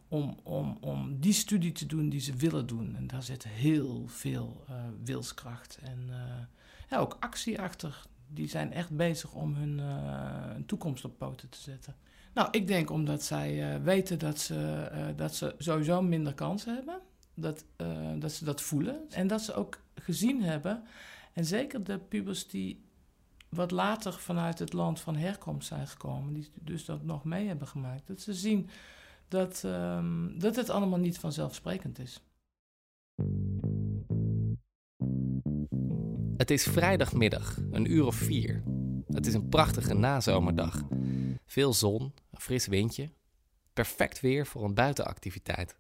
Om, 0.09 0.39
om, 0.43 0.79
om 0.81 1.21
die 1.21 1.33
studie 1.33 1.73
te 1.73 1.87
doen 1.87 2.09
die 2.09 2.21
ze 2.21 2.35
willen 2.35 2.67
doen. 2.67 2.97
En 2.97 3.07
daar 3.07 3.23
zit 3.23 3.45
heel 3.45 4.05
veel 4.07 4.65
uh, 4.71 4.77
wilskracht 5.05 5.79
en 5.83 6.07
uh, 6.09 6.17
ja, 6.91 6.99
ook 6.99 7.17
actie 7.21 7.61
achter. 7.61 8.07
Die 8.29 8.49
zijn 8.49 8.73
echt 8.73 8.97
bezig 8.97 9.33
om 9.33 9.55
hun, 9.55 9.79
uh, 9.79 10.53
hun 10.53 10.67
toekomst 10.67 11.05
op 11.05 11.19
poten 11.19 11.49
te 11.49 11.59
zetten. 11.59 11.97
Nou, 12.35 12.49
ik 12.51 12.67
denk 12.67 12.91
omdat 12.91 13.23
zij 13.23 13.83
weten 13.83 14.19
dat 14.19 14.39
ze, 14.39 15.13
dat 15.17 15.35
ze 15.35 15.55
sowieso 15.59 16.03
minder 16.03 16.35
kansen 16.35 16.75
hebben. 16.75 17.01
Dat, 17.35 17.65
dat 18.19 18.33
ze 18.33 18.45
dat 18.45 18.61
voelen. 18.61 19.11
En 19.11 19.27
dat 19.27 19.41
ze 19.41 19.55
ook 19.55 19.81
gezien 19.95 20.43
hebben. 20.43 20.83
En 21.33 21.45
zeker 21.45 21.85
de 21.85 21.99
pubers 21.99 22.49
die 22.49 22.85
wat 23.49 23.71
later 23.71 24.13
vanuit 24.13 24.59
het 24.59 24.73
land 24.73 25.01
van 25.01 25.17
herkomst 25.17 25.69
zijn 25.69 25.87
gekomen, 25.87 26.33
die 26.33 26.51
dus 26.55 26.85
dat 26.85 27.05
nog 27.05 27.25
mee 27.25 27.47
hebben 27.47 27.69
gemaakt, 27.69 28.07
dat 28.07 28.21
ze 28.21 28.35
zien 28.35 28.69
dat, 29.29 29.63
um, 29.67 30.39
dat 30.39 30.57
het 30.57 30.71
allemaal 30.71 30.99
niet 30.99 31.19
vanzelfsprekend 31.19 31.99
is. 31.99 32.23
Het 36.39 36.51
is 36.51 36.63
vrijdagmiddag, 36.63 37.57
een 37.71 37.93
uur 37.93 38.07
of 38.07 38.15
vier. 38.15 38.63
Het 39.07 39.27
is 39.27 39.35
een 39.35 39.49
prachtige 39.49 39.95
nazomerdag. 39.95 40.83
Veel 41.47 41.73
zon, 41.73 42.03
een 42.31 42.41
fris 42.41 42.67
windje. 42.67 43.11
Perfect 43.73 44.21
weer 44.21 44.47
voor 44.47 44.65
een 44.65 44.75
buitenactiviteit. 44.75 45.77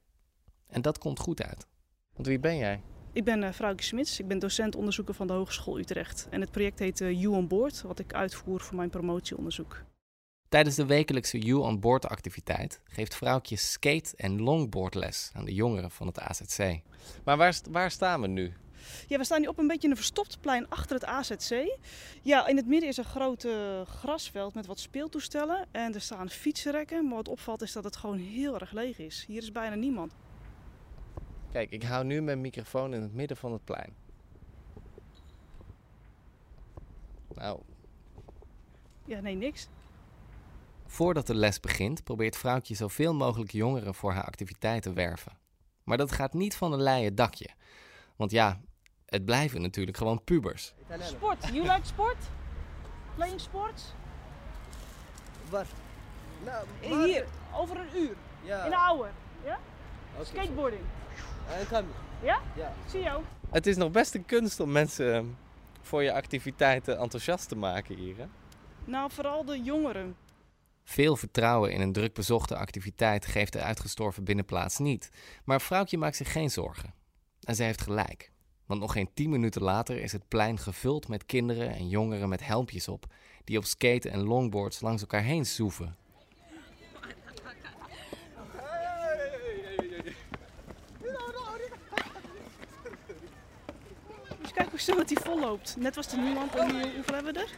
En 0.66 0.82
dat 0.82 0.98
komt 0.98 1.18
goed 1.18 1.42
uit. 1.42 1.66
Want 2.14 2.26
wie 2.26 2.38
ben 2.38 2.56
jij? 2.56 2.82
Ik 3.12 3.24
ben 3.24 3.42
uh, 3.42 3.52
Vrouwke 3.52 3.82
Smits, 3.82 4.20
ik 4.20 4.28
ben 4.28 4.38
docent 4.38 4.76
onderzoeker 4.76 5.14
van 5.14 5.26
de 5.26 5.32
Hogeschool 5.32 5.78
Utrecht. 5.78 6.26
En 6.30 6.40
het 6.40 6.50
project 6.50 6.78
heet 6.78 7.00
uh, 7.00 7.20
You 7.20 7.34
on 7.34 7.48
Board, 7.48 7.82
wat 7.82 7.98
ik 7.98 8.14
uitvoer 8.14 8.60
voor 8.60 8.76
mijn 8.76 8.90
promotieonderzoek. 8.90 9.82
Tijdens 10.48 10.76
de 10.76 10.86
wekelijkse 10.86 11.38
You 11.38 11.60
on 11.60 11.80
Board 11.80 12.08
activiteit 12.08 12.80
geeft 12.84 13.14
Vrouwtje 13.14 13.56
skate- 13.56 14.16
en 14.16 14.40
longboardles 14.40 15.30
aan 15.32 15.44
de 15.44 15.54
jongeren 15.54 15.90
van 15.90 16.06
het 16.06 16.20
AZC. 16.20 16.80
Maar 17.24 17.36
waar, 17.36 17.60
waar 17.70 17.90
staan 17.90 18.20
we 18.20 18.26
nu? 18.26 18.52
Ja, 19.06 19.18
we 19.18 19.24
staan 19.24 19.40
nu 19.40 19.46
op 19.46 19.58
een 19.58 19.66
beetje 19.66 19.88
een 19.88 19.96
verstopt 19.96 20.40
plein 20.40 20.68
achter 20.68 20.94
het 20.94 21.04
AZC. 21.04 21.78
Ja, 22.22 22.46
in 22.46 22.56
het 22.56 22.66
midden 22.66 22.88
is 22.88 22.96
een 22.96 23.04
groot 23.04 23.44
uh, 23.44 23.80
grasveld 23.86 24.54
met 24.54 24.66
wat 24.66 24.80
speeltoestellen. 24.80 25.66
En 25.70 25.94
er 25.94 26.00
staan 26.00 26.30
fietsenrekken. 26.30 27.04
Maar 27.04 27.16
wat 27.16 27.28
opvalt 27.28 27.62
is 27.62 27.72
dat 27.72 27.84
het 27.84 27.96
gewoon 27.96 28.18
heel 28.18 28.58
erg 28.60 28.72
leeg 28.72 28.98
is. 28.98 29.24
Hier 29.26 29.42
is 29.42 29.52
bijna 29.52 29.74
niemand. 29.74 30.14
Kijk, 31.52 31.70
ik 31.70 31.82
hou 31.82 32.04
nu 32.04 32.22
mijn 32.22 32.40
microfoon 32.40 32.94
in 32.94 33.02
het 33.02 33.14
midden 33.14 33.36
van 33.36 33.52
het 33.52 33.64
plein. 33.64 33.94
Nou. 37.34 37.60
Ja, 39.04 39.20
nee, 39.20 39.34
niks. 39.34 39.68
Voordat 40.86 41.26
de 41.26 41.34
les 41.34 41.60
begint, 41.60 42.04
probeert 42.04 42.36
vrouwtje 42.36 42.74
zoveel 42.74 43.14
mogelijk 43.14 43.50
jongeren 43.50 43.94
voor 43.94 44.12
haar 44.12 44.24
activiteit 44.24 44.82
te 44.82 44.92
werven. 44.92 45.32
Maar 45.84 45.96
dat 45.96 46.12
gaat 46.12 46.34
niet 46.34 46.56
van 46.56 46.72
een 46.72 46.82
leien 46.82 47.14
dakje. 47.14 47.48
Want 48.16 48.30
ja, 48.30 48.60
het 49.08 49.24
blijven 49.24 49.60
natuurlijk 49.62 49.96
gewoon 49.96 50.24
pubers. 50.24 50.74
Sport, 51.00 51.48
you 51.52 51.62
like 51.62 51.86
sport? 51.86 52.16
Playing 53.14 53.40
sports? 53.40 53.94
Waar? 55.50 55.66
Nou, 56.44 56.66
maar... 56.88 57.04
Hier, 57.04 57.26
over 57.54 57.76
een 57.76 57.96
uur. 57.96 58.16
Ja. 58.42 58.64
In 58.64 58.72
een 58.72 58.78
hour. 58.78 59.10
Ja? 59.44 59.58
Okay, 60.12 60.24
Skateboarding. 60.24 60.82
En 61.50 61.66
kan 61.68 61.84
Ja? 62.22 62.40
Ja. 62.56 62.72
Zie 62.86 63.00
jou. 63.00 63.22
Het 63.50 63.66
is 63.66 63.76
nog 63.76 63.90
best 63.90 64.14
een 64.14 64.26
kunst 64.26 64.60
om 64.60 64.72
mensen 64.72 65.36
voor 65.82 66.02
je 66.02 66.12
activiteiten 66.12 66.98
enthousiast 66.98 67.48
te 67.48 67.56
maken 67.56 67.96
hier. 67.96 68.16
Hè? 68.16 68.26
Nou, 68.84 69.10
vooral 69.12 69.44
de 69.44 69.62
jongeren. 69.62 70.16
Veel 70.84 71.16
vertrouwen 71.16 71.72
in 71.72 71.80
een 71.80 71.92
druk 71.92 72.14
bezochte 72.14 72.56
activiteit 72.56 73.26
geeft 73.26 73.52
de 73.52 73.62
uitgestorven 73.62 74.24
binnenplaats 74.24 74.78
niet. 74.78 75.10
Maar 75.44 75.60
vrouwtje 75.60 75.98
maakt 75.98 76.16
zich 76.16 76.32
geen 76.32 76.50
zorgen. 76.50 76.94
En 77.40 77.54
ze 77.54 77.62
heeft 77.62 77.80
gelijk. 77.80 78.30
Want 78.68 78.80
nog 78.80 78.92
geen 78.92 79.10
tien 79.14 79.30
minuten 79.30 79.62
later 79.62 80.00
is 80.00 80.12
het 80.12 80.28
plein 80.28 80.58
gevuld 80.58 81.08
met 81.08 81.26
kinderen 81.26 81.74
en 81.74 81.88
jongeren 81.88 82.28
met 82.28 82.46
helmpjes 82.46 82.88
op, 82.88 83.06
die 83.44 83.58
op 83.58 83.64
skaten 83.64 84.10
en 84.10 84.20
longboards 84.20 84.80
langs 84.80 85.00
elkaar 85.00 85.22
heen 85.22 85.46
zoeven. 85.46 85.96
Dus 94.40 94.52
kijk 94.52 94.70
hoe 94.70 94.78
snel 94.78 94.98
het 94.98 95.08
hier 95.08 95.20
vol 95.20 95.40
loopt. 95.40 95.76
Net 95.78 95.94
was 95.94 96.12
er 96.12 96.18
niemand 96.22 96.54
en 96.54 96.70
hoeveel 96.94 97.14
hebben 97.14 97.34
we 97.34 97.40
er? 97.40 97.50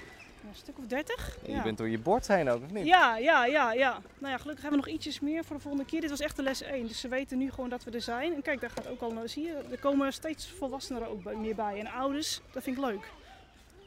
Stuk 0.61 0.79
of 0.79 0.87
dertig. 0.87 1.39
Ja, 1.47 1.57
je 1.57 1.63
bent 1.63 1.79
door 1.79 1.89
je 1.89 1.99
bord 1.99 2.29
heen 2.29 2.49
ook, 2.49 2.63
of 2.65 2.71
niet? 2.71 2.87
Ja, 2.87 3.17
ja, 3.17 3.47
ja, 3.47 3.73
ja. 3.73 4.01
Nou 4.19 4.33
ja, 4.33 4.39
gelukkig 4.39 4.63
hebben 4.63 4.81
we 4.81 4.87
nog 4.87 4.95
ietsjes 4.95 5.21
meer 5.21 5.45
voor 5.45 5.57
de 5.57 5.63
volgende 5.63 5.87
keer. 5.87 6.01
Dit 6.01 6.11
was 6.11 6.21
echt 6.21 6.37
de 6.37 6.43
les 6.43 6.63
1, 6.63 6.87
dus 6.87 7.01
ze 7.01 7.09
weten 7.09 7.39
nu 7.39 7.51
gewoon 7.51 7.71
dat 7.71 7.85
we 7.85 7.91
er 7.91 8.01
zijn. 8.01 8.35
En 8.35 8.43
kijk, 8.43 8.61
daar 8.61 8.71
gaat 8.71 8.89
ook 8.89 9.01
al, 9.01 9.13
zie 9.25 9.45
je, 9.47 9.63
er 9.71 9.79
komen 9.79 10.13
steeds 10.13 10.51
volwassenen 10.51 11.09
ook 11.09 11.35
meer 11.35 11.55
bij. 11.55 11.79
En 11.79 11.87
ouders, 11.87 12.41
dat 12.53 12.63
vind 12.63 12.77
ik 12.77 12.85
leuk. 12.85 13.11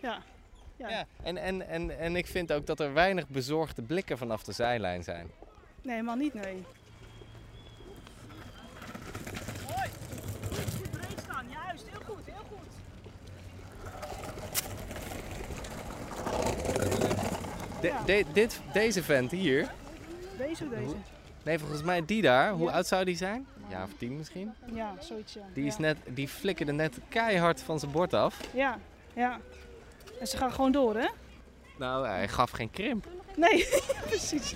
Ja. 0.02 0.22
Ja, 0.76 0.90
ja 0.90 1.06
en, 1.24 1.38
en, 1.38 1.68
en, 1.68 2.00
en 2.00 2.16
ik 2.16 2.28
vind 2.28 2.52
ook 2.52 2.66
dat 2.66 2.80
er 2.80 2.94
weinig 2.94 3.28
bezorgde 3.28 3.82
blikken 3.82 4.18
vanaf 4.18 4.44
de 4.44 4.52
zijlijn 4.52 5.04
zijn. 5.04 5.32
Nee, 5.82 5.94
helemaal 5.94 6.16
niet, 6.16 6.34
nee. 6.34 6.64
Hoi! 9.68 9.90
Goed 10.78 10.92
breed 10.92 11.20
staan, 11.24 11.46
juist, 11.50 11.86
heel 11.90 12.02
goed, 12.06 12.26
heel 12.26 12.46
goed. 12.50 12.72
De, 17.84 17.94
de, 18.06 18.26
dit, 18.34 18.62
deze 18.74 19.04
vent 19.04 19.32
hier. 19.32 19.72
Deze 20.38 20.64
of 20.64 20.70
deze? 20.70 20.96
Nee, 21.44 21.60
volgens 21.60 21.84
mij 21.84 22.06
die 22.06 22.22
daar. 22.22 22.52
Hoe 22.52 22.72
oud 22.72 22.88
zou 22.88 23.04
die 23.04 23.16
zijn? 23.16 23.48
Ja, 23.70 23.84
of 23.84 23.90
tien 23.98 24.18
misschien? 24.18 24.54
Ja, 24.74 24.96
zoiets 25.00 25.34
ja. 25.34 25.42
Die, 25.54 25.66
is 25.66 25.78
net, 25.78 25.98
die 26.06 26.28
flikkerde 26.28 26.72
net 26.72 27.00
keihard 27.10 27.62
van 27.62 27.80
zijn 27.80 27.92
bord 27.92 28.14
af. 28.14 28.40
Ja, 28.54 28.80
ja. 29.14 29.40
En 30.20 30.28
ze 30.28 30.38
gaan 30.38 30.52
gewoon 30.52 30.72
door, 30.72 30.96
hè? 30.96 31.08
Nou, 31.78 32.08
hij 32.08 32.28
gaf 32.28 32.52
geen 32.52 32.72
krimp. 32.72 33.08
Nee, 33.36 33.68
precies. 34.10 34.56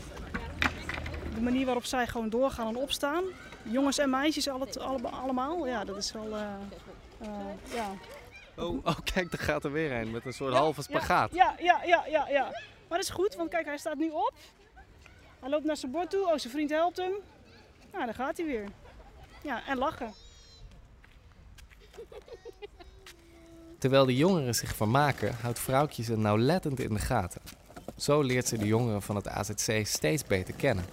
De 1.36 1.42
manier 1.42 1.66
waarop 1.66 1.86
zij 1.86 2.08
gewoon 2.08 2.30
doorgaan 2.30 2.68
en 2.68 2.78
opstaan. 2.78 3.24
Jongens 3.64 3.98
en 3.98 4.10
meisjes 4.10 4.50
alle, 4.50 4.68
alle, 4.80 5.08
allemaal. 5.08 5.68
Ja, 5.68 5.86
dat 5.86 5.98
is 5.98 6.12
wel... 6.12 6.28
Uh, 6.28 6.42
uh, 7.22 7.30
ja. 7.74 7.92
Oh, 8.56 8.86
oh, 8.86 8.98
kijk, 9.14 9.32
daar 9.32 9.42
gaat 9.42 9.64
er 9.64 9.72
weer 9.72 9.92
een 9.92 10.12
met 10.12 10.26
een 10.26 10.34
soort 10.34 10.54
ja, 10.54 10.60
halve 10.60 10.82
spagaat. 10.82 11.34
Ja, 11.34 11.56
ja, 11.60 11.82
ja, 11.86 12.06
ja, 12.08 12.28
ja. 12.30 12.52
Maar 12.88 12.98
dat 12.98 13.08
is 13.08 13.14
goed, 13.14 13.36
want 13.36 13.50
kijk, 13.50 13.66
hij 13.66 13.78
staat 13.78 13.98
nu 13.98 14.10
op. 14.10 14.34
Hij 15.40 15.50
loopt 15.50 15.66
naar 15.66 15.78
zijn 15.78 15.92
bord 15.92 16.10
toe. 16.10 16.26
Oh, 16.26 16.38
zijn 16.38 16.54
vriend 16.54 16.70
helpt 16.70 16.98
hem. 16.98 17.14
Nou, 17.92 18.06
dan 18.06 18.14
gaat 18.14 18.38
hij 18.38 18.46
weer. 18.46 18.64
Ja, 19.44 19.68
en 19.68 19.78
lachen. 19.78 20.14
Terwijl 23.78 24.06
de 24.06 24.16
jongeren 24.16 24.56
zich 24.56 24.76
vermaken, 24.76 25.36
houdt 25.42 25.60
vrouwtje 25.60 26.04
ze 26.04 26.18
nauwlettend 26.18 26.80
in 26.80 26.94
de 26.94 27.00
gaten. 27.00 27.42
Zo 27.98 28.22
leert 28.22 28.48
ze 28.48 28.58
de 28.58 28.66
jongeren 28.66 29.02
van 29.02 29.16
het 29.16 29.28
AZC 29.28 29.86
steeds 29.86 30.24
beter 30.24 30.54
kennen. 30.54 30.86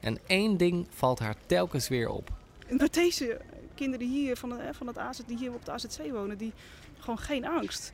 En 0.00 0.18
één 0.26 0.56
ding 0.56 0.86
valt 0.90 1.18
haar 1.18 1.34
telkens 1.46 1.88
weer 1.88 2.08
op. 2.08 2.30
Maar 2.70 2.90
deze 2.90 3.40
kinderen 3.74 4.06
hier 4.06 4.36
van, 4.36 4.48
de, 4.48 4.68
van 4.72 4.86
het 4.86 4.98
AZ, 4.98 5.20
die 5.26 5.38
hier 5.38 5.52
op 5.52 5.64
de 5.64 5.70
AZC 5.70 6.10
wonen, 6.10 6.38
die 6.38 6.52
gewoon 6.98 7.18
geen 7.18 7.46
angst. 7.46 7.92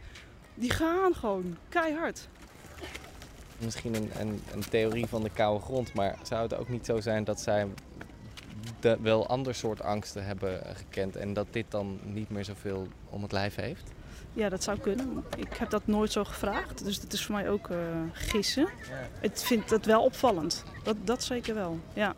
Die 0.55 0.71
gaan 0.71 1.15
gewoon 1.15 1.57
keihard. 1.69 2.29
Misschien 3.65 3.95
een, 3.95 4.11
een, 4.19 4.43
een 4.53 4.69
theorie 4.69 5.07
van 5.07 5.23
de 5.23 5.31
koude 5.31 5.65
grond, 5.65 5.95
maar 5.95 6.19
zou 6.23 6.43
het 6.43 6.55
ook 6.55 6.69
niet 6.69 6.87
zo 6.87 7.01
zijn 7.01 7.25
dat 7.25 7.41
zij 7.41 7.67
de, 8.81 8.99
wel 9.01 9.27
ander 9.27 9.55
soort 9.55 9.83
angsten 9.83 10.25
hebben 10.25 10.63
gekend 10.75 11.17
en 11.17 11.33
dat 11.33 11.47
dit 11.51 11.67
dan 11.69 12.01
niet 12.03 12.31
meer 12.31 12.45
zoveel 12.45 12.87
om 13.09 13.23
het 13.23 13.33
lijf 13.33 13.55
heeft? 13.55 13.91
Ja, 14.33 14.49
dat 14.49 14.63
zou 14.63 14.79
kunnen. 14.79 15.25
Ik 15.37 15.57
heb 15.57 15.71
dat 15.71 15.87
nooit 15.87 16.13
zo 16.13 16.25
gevraagd, 16.25 16.85
dus 16.85 17.01
dat 17.01 17.13
is 17.13 17.25
voor 17.25 17.35
mij 17.35 17.51
ook 17.51 17.69
uh, 17.69 17.79
gissen. 18.13 18.69
Ik 19.21 19.37
vind 19.37 19.71
het 19.71 19.87
wel 19.87 20.05
opvallend. 20.05 20.65
Dat, 20.83 20.97
dat 21.05 21.25
zeker 21.25 21.55
wel, 21.55 21.79
ja. 21.93 22.15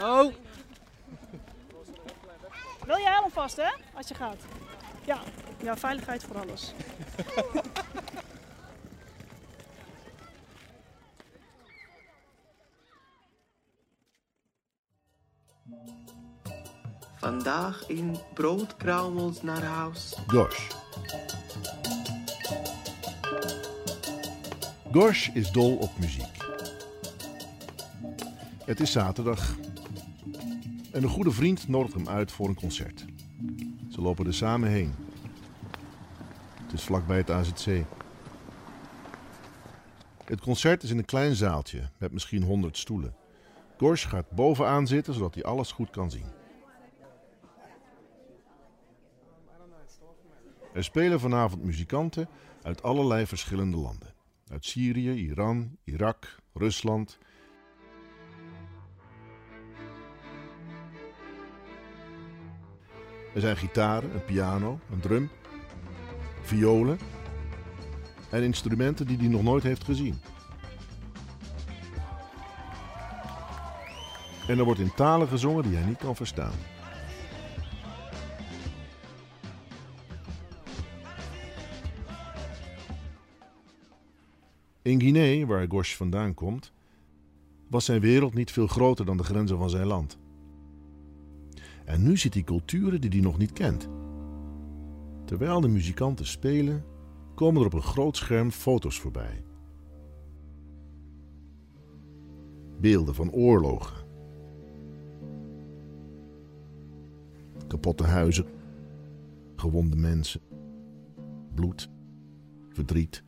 Oh! 0.00 0.32
Wil 2.86 2.96
je 2.96 3.08
helemaal 3.08 3.30
vast, 3.30 3.56
hè? 3.56 3.70
Als 3.94 4.08
je 4.08 4.14
gaat. 4.14 4.36
Ja, 5.04 5.20
ja 5.62 5.76
veiligheid 5.76 6.24
voor 6.24 6.38
alles. 6.38 6.72
Vandaag 17.32 17.88
in 17.88 18.16
broodkruimels 18.34 19.42
naar 19.42 19.62
huis. 19.62 20.18
Gosh. 20.26 20.70
Gosh 24.92 25.28
is 25.28 25.50
dol 25.50 25.76
op 25.76 25.98
muziek. 25.98 26.36
Het 28.64 28.80
is 28.80 28.92
zaterdag. 28.92 29.56
En 30.92 31.02
een 31.02 31.08
goede 31.08 31.30
vriend 31.30 31.68
nodigt 31.68 31.94
hem 31.94 32.08
uit 32.08 32.32
voor 32.32 32.48
een 32.48 32.54
concert. 32.54 33.04
Ze 33.90 34.00
lopen 34.00 34.26
er 34.26 34.34
samen 34.34 34.68
heen. 34.68 34.94
Het 36.62 36.72
is 36.72 36.82
vlakbij 36.82 37.16
het 37.16 37.30
AZC. 37.30 37.84
Het 40.24 40.40
concert 40.40 40.82
is 40.82 40.90
in 40.90 40.98
een 40.98 41.04
klein 41.04 41.34
zaaltje 41.34 41.90
met 41.98 42.12
misschien 42.12 42.42
100 42.42 42.78
stoelen. 42.78 43.14
Gosh 43.78 44.08
gaat 44.08 44.30
bovenaan 44.30 44.86
zitten 44.86 45.14
zodat 45.14 45.34
hij 45.34 45.44
alles 45.44 45.72
goed 45.72 45.90
kan 45.90 46.10
zien. 46.10 46.40
Er 50.72 50.84
spelen 50.84 51.20
vanavond 51.20 51.64
muzikanten 51.64 52.28
uit 52.62 52.82
allerlei 52.82 53.26
verschillende 53.26 53.76
landen. 53.76 54.14
Uit 54.48 54.64
Syrië, 54.64 55.12
Iran, 55.12 55.76
Irak, 55.84 56.36
Rusland. 56.52 57.18
Er 63.34 63.40
zijn 63.40 63.56
gitaren, 63.56 64.14
een 64.14 64.24
piano, 64.24 64.78
een 64.90 65.00
drum, 65.00 65.30
violen 66.42 66.98
en 68.30 68.42
instrumenten 68.42 69.06
die 69.06 69.16
hij 69.18 69.28
nog 69.28 69.42
nooit 69.42 69.62
heeft 69.62 69.84
gezien. 69.84 70.20
En 74.48 74.58
er 74.58 74.64
wordt 74.64 74.80
in 74.80 74.94
talen 74.94 75.28
gezongen 75.28 75.62
die 75.62 75.76
hij 75.76 75.86
niet 75.86 75.98
kan 75.98 76.16
verstaan. 76.16 76.71
In 84.82 85.00
Guinea, 85.00 85.46
waar 85.46 85.66
Gosh 85.68 85.94
vandaan 85.94 86.34
komt, 86.34 86.72
was 87.68 87.84
zijn 87.84 88.00
wereld 88.00 88.34
niet 88.34 88.50
veel 88.50 88.66
groter 88.66 89.04
dan 89.04 89.16
de 89.16 89.22
grenzen 89.22 89.58
van 89.58 89.70
zijn 89.70 89.86
land. 89.86 90.18
En 91.84 92.02
nu 92.02 92.16
ziet 92.16 92.34
hij 92.34 92.42
culturen 92.42 93.00
die 93.00 93.10
hij 93.10 93.20
nog 93.20 93.38
niet 93.38 93.52
kent. 93.52 93.88
Terwijl 95.24 95.60
de 95.60 95.68
muzikanten 95.68 96.26
spelen, 96.26 96.84
komen 97.34 97.60
er 97.60 97.66
op 97.66 97.72
een 97.72 97.82
groot 97.82 98.16
scherm 98.16 98.50
foto's 98.50 99.00
voorbij. 99.00 99.44
Beelden 102.80 103.14
van 103.14 103.32
oorlogen. 103.32 104.04
Kapotte 107.66 108.04
huizen, 108.04 108.46
gewonde 109.56 109.96
mensen, 109.96 110.40
bloed, 111.54 111.90
verdriet, 112.68 113.22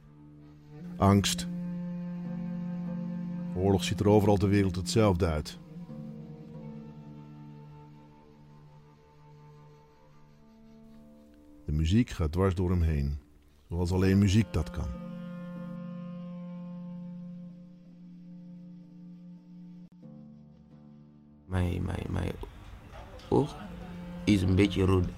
angst. 0.96 1.52
Oorlog 3.56 3.84
ziet 3.84 4.00
er 4.00 4.08
overal 4.08 4.36
ter 4.36 4.48
wereld 4.48 4.76
hetzelfde 4.76 5.26
uit. 5.26 5.58
De 11.64 11.72
muziek 11.72 12.10
gaat 12.10 12.32
dwars 12.32 12.54
door 12.54 12.70
hem 12.70 12.82
heen, 12.82 13.18
zoals 13.68 13.92
alleen 13.92 14.18
muziek 14.18 14.52
dat 14.52 14.70
kan. 14.70 14.88
Mijn, 21.46 21.82
mijn, 21.84 22.06
mijn 22.10 22.32
oog 23.28 23.56
is 24.24 24.42
een 24.42 24.54
beetje 24.54 24.84
rood. 24.84 25.08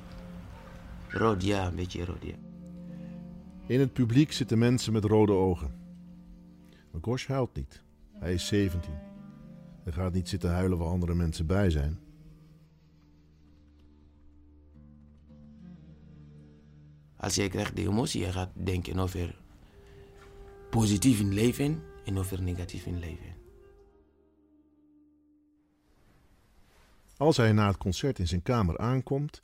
Rood, 1.09 1.44
ja, 1.44 1.66
een 1.66 1.77
beetje 1.77 2.05
rood, 2.05 2.22
ja. 2.22 2.35
In 3.66 3.81
het 3.81 3.92
publiek 3.92 4.33
zitten 4.33 4.59
mensen 4.59 4.92
met 4.92 5.05
rode 5.05 5.33
ogen. 5.33 5.75
Maar 6.90 7.01
Gosh 7.03 7.27
huilt 7.27 7.55
niet. 7.55 7.85
Hij 8.19 8.35
is 8.35 8.47
17. 8.47 8.95
Hij 9.83 9.93
gaat 9.93 10.13
niet 10.13 10.29
zitten 10.29 10.51
huilen 10.51 10.79
waar 10.79 10.89
andere 10.89 11.15
mensen 11.15 11.47
bij 11.47 11.71
zijn. 11.71 11.99
Als 17.17 17.35
je 17.35 17.49
krijgt 17.49 17.77
de 17.77 17.83
emotie, 17.83 18.21
je 18.21 18.33
gaat 18.33 18.51
denken 18.55 18.99
over 18.99 19.39
positief 20.71 21.21
in 21.21 21.35
leven 21.35 21.83
en 22.05 22.19
over 22.19 22.43
negatief 22.43 22.87
in 22.87 22.99
leven. 22.99 23.35
Als 27.17 27.37
hij 27.37 27.53
na 27.53 27.67
het 27.67 27.77
concert 27.77 28.19
in 28.19 28.29
zijn 28.29 28.43
kamer 28.43 28.79
aankomt, 28.79 29.43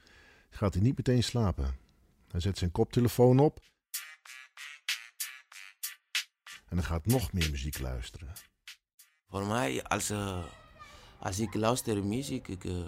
gaat 0.51 0.75
hij 0.75 0.83
niet 0.83 0.97
meteen 0.97 1.23
slapen. 1.23 1.77
Hij 2.29 2.41
zet 2.41 2.59
zijn 2.59 2.71
koptelefoon 2.71 3.39
op 3.39 3.61
en 6.69 6.77
hij 6.77 6.87
gaat 6.87 7.07
nog 7.07 7.33
meer 7.33 7.51
muziek 7.51 7.79
luisteren. 7.79 8.33
Voor 9.33 9.47
mij, 9.47 9.85
als, 9.85 10.11
uh, 10.11 10.45
als 11.19 11.39
ik 11.39 11.55
luister 11.55 12.05
muziek, 12.05 12.49
ik, 12.49 12.65
uh, 12.65 12.79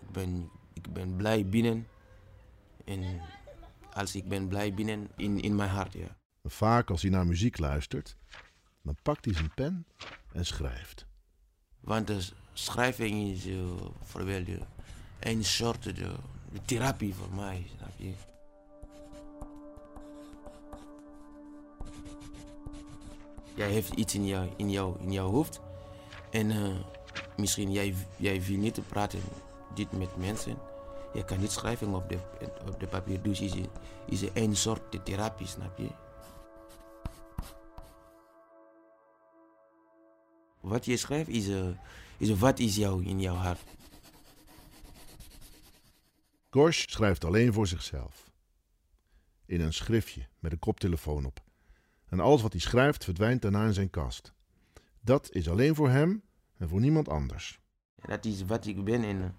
ik, 0.00 0.10
ben, 0.12 0.50
ik 0.72 0.92
ben 0.92 1.16
blij 1.16 1.46
binnen. 1.46 1.86
En 2.84 3.20
als 3.92 4.14
ik 4.14 4.28
ben 4.28 4.48
blij 4.48 4.74
binnen 4.74 5.10
in, 5.16 5.40
in 5.40 5.54
mijn 5.54 5.70
hart, 5.70 5.92
ja. 5.92 6.16
Vaak 6.42 6.90
als 6.90 7.02
hij 7.02 7.10
naar 7.10 7.26
muziek 7.26 7.58
luistert, 7.58 8.16
dan 8.82 8.96
pakt 9.02 9.24
hij 9.24 9.34
zijn 9.34 9.54
pen 9.54 9.86
en 10.32 10.46
schrijft. 10.46 11.06
Want 11.80 12.06
de 12.06 12.28
schrijving 12.52 13.30
is 13.30 13.46
uh, 13.46 13.70
een 15.20 15.44
soort 15.44 15.82
de, 15.82 16.14
de 16.52 16.62
therapie 16.64 17.14
voor 17.14 17.34
mij, 17.34 17.66
snap 17.76 17.92
je? 17.96 18.12
Jij 23.54 23.70
heeft 23.70 23.92
iets 23.92 24.14
in, 24.14 24.26
jou, 24.26 24.50
in, 24.56 24.70
jou, 24.70 25.00
in 25.00 25.12
jouw 25.12 25.30
hoofd. 25.30 25.60
En 26.34 26.50
uh, 26.50 26.74
misschien 27.36 27.72
jij, 27.72 27.94
jij 28.16 28.42
wil 28.42 28.58
niet 28.58 28.88
praten 28.88 29.20
dit 29.74 29.92
met 29.92 30.16
mensen. 30.16 30.58
Je 31.12 31.24
kan 31.24 31.40
niet 31.40 31.50
schrijven 31.50 31.94
op 31.94 32.08
de, 32.08 32.18
op 32.66 32.80
de 32.80 32.86
papier. 32.86 33.22
Dus 33.22 33.40
is 33.40 33.54
is 34.06 34.22
een 34.34 34.56
soort 34.56 35.04
therapie, 35.04 35.46
snap 35.46 35.78
je? 35.78 35.88
Wat 40.60 40.84
je 40.84 40.96
schrijft 40.96 41.28
is, 41.28 41.48
uh, 41.48 41.68
is 42.18 42.38
wat 42.38 42.58
is 42.58 42.76
jou 42.76 43.04
in 43.04 43.20
jouw 43.20 43.34
hart. 43.34 43.60
Gosh 46.50 46.84
schrijft 46.86 47.24
alleen 47.24 47.52
voor 47.52 47.66
zichzelf. 47.66 48.30
In 49.46 49.60
een 49.60 49.72
schriftje 49.72 50.26
met 50.38 50.52
een 50.52 50.58
koptelefoon 50.58 51.24
op. 51.24 51.40
En 52.08 52.20
alles 52.20 52.42
wat 52.42 52.52
hij 52.52 52.60
schrijft 52.60 53.04
verdwijnt 53.04 53.42
daarna 53.42 53.66
in 53.66 53.74
zijn 53.74 53.90
kast. 53.90 54.34
Dat 55.04 55.30
is 55.32 55.48
alleen 55.48 55.74
voor 55.74 55.90
hem 55.90 56.22
en 56.56 56.68
voor 56.68 56.80
niemand 56.80 57.08
anders. 57.08 57.60
Dat 58.06 58.24
is 58.24 58.44
wat 58.44 58.66
ik 58.66 58.84
ben 58.84 59.04
en 59.04 59.36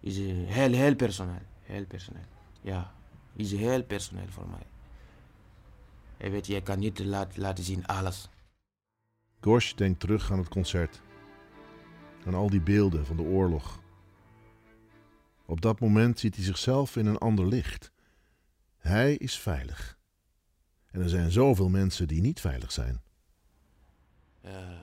is 0.00 0.16
heel, 0.16 0.72
heel 0.72 0.94
personeel. 0.94 1.42
Heel 1.60 1.86
personeel. 1.86 2.24
Ja, 2.60 2.94
is 3.36 3.52
heel 3.52 3.82
personeel 3.82 4.28
voor 4.28 4.48
mij. 4.48 4.66
Je 6.16 6.30
weet, 6.30 6.46
je 6.46 6.62
kan 6.62 6.78
niet 6.78 6.98
laat, 6.98 7.36
laten 7.36 7.64
zien 7.64 7.86
alles. 7.86 8.28
Gosh 9.40 9.74
denkt 9.74 10.00
terug 10.00 10.30
aan 10.32 10.38
het 10.38 10.48
concert. 10.48 11.02
Aan 12.24 12.34
al 12.34 12.50
die 12.50 12.60
beelden 12.60 13.06
van 13.06 13.16
de 13.16 13.22
oorlog. 13.22 13.80
Op 15.46 15.60
dat 15.60 15.80
moment 15.80 16.18
ziet 16.18 16.34
hij 16.34 16.44
zichzelf 16.44 16.96
in 16.96 17.06
een 17.06 17.18
ander 17.18 17.46
licht. 17.46 17.92
Hij 18.78 19.14
is 19.14 19.38
veilig. 19.38 19.98
En 20.90 21.00
er 21.00 21.08
zijn 21.08 21.30
zoveel 21.30 21.68
mensen 21.68 22.08
die 22.08 22.20
niet 22.20 22.40
veilig 22.40 22.72
zijn. 22.72 23.02
Euh, 24.44 24.78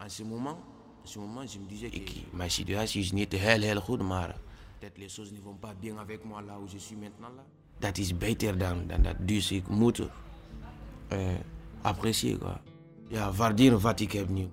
en 0.00 0.08
ce 0.08 0.22
moment, 0.22 0.58
en 1.04 1.06
ce 1.06 1.18
moment, 1.18 1.46
je 1.46 1.58
me 1.58 1.66
disais 1.66 1.90
que 1.90 2.20
ma 2.32 2.48
situation 2.48 3.00
is 3.00 3.12
niet 3.12 3.32
heel, 3.32 3.62
heel 3.62 3.80
goed, 3.80 4.02
maar 4.02 4.36
dat 4.80 4.96
les 4.96 5.14
choses 5.14 5.32
ne 5.32 5.40
vont 5.40 5.60
pas 5.60 5.74
bien 5.80 5.98
avec 5.98 6.24
moi 6.24 6.42
là 6.42 6.58
où 6.58 6.68
je 6.68 6.78
suis 6.78 6.96
maintenant 6.96 7.34
là. 7.36 7.44
Dat 7.78 7.98
is 7.98 8.16
beter 8.16 8.58
dan, 8.58 8.86
dan 8.86 9.02
dat. 9.02 9.16
Dus 9.18 9.50
ik 9.52 9.68
moet 9.68 9.98
uh, 9.98 10.08
appreciëren, 11.82 12.38
quoi. 12.38 12.56
Ja, 13.08 13.32
waarderen 13.32 13.80
wat 13.80 14.00
ik 14.00 14.12
heb 14.12 14.28
nu. 14.28 14.48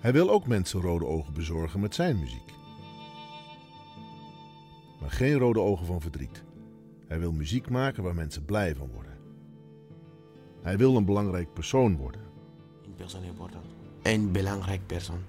Hij 0.00 0.12
wil 0.12 0.30
ook 0.30 0.46
mensen 0.46 0.80
rode 0.80 1.04
ogen 1.04 1.32
bezorgen 1.34 1.80
met 1.80 1.94
zijn 1.94 2.18
muziek. 2.18 2.52
Maar 5.00 5.10
geen 5.10 5.38
rode 5.38 5.60
ogen 5.60 5.86
van 5.86 6.00
verdriet. 6.00 6.44
Hij 7.06 7.18
wil 7.18 7.32
muziek 7.32 7.70
maken 7.70 8.02
waar 8.02 8.14
mensen 8.14 8.44
blij 8.44 8.74
van 8.74 8.90
worden. 8.90 9.09
Hij 10.62 10.78
wil 10.78 10.96
een 10.96 11.04
belangrijk 11.04 11.52
persoon 11.52 11.96
worden. 11.96 12.20
Een 12.84 12.94
persoon 12.94 13.22
important. 13.22 13.64
Een 14.02 14.32
belangrijk 14.32 14.86
persoon. 14.86 15.24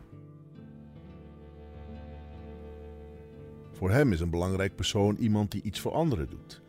Voor 3.71 3.91
hem 3.91 4.11
is 4.11 4.19
een 4.19 4.29
belangrijk 4.29 4.75
persoon 4.75 5.15
iemand 5.15 5.51
die 5.51 5.61
iets 5.61 5.79
voor 5.79 5.91
anderen 5.91 6.29
doet. 6.29 6.61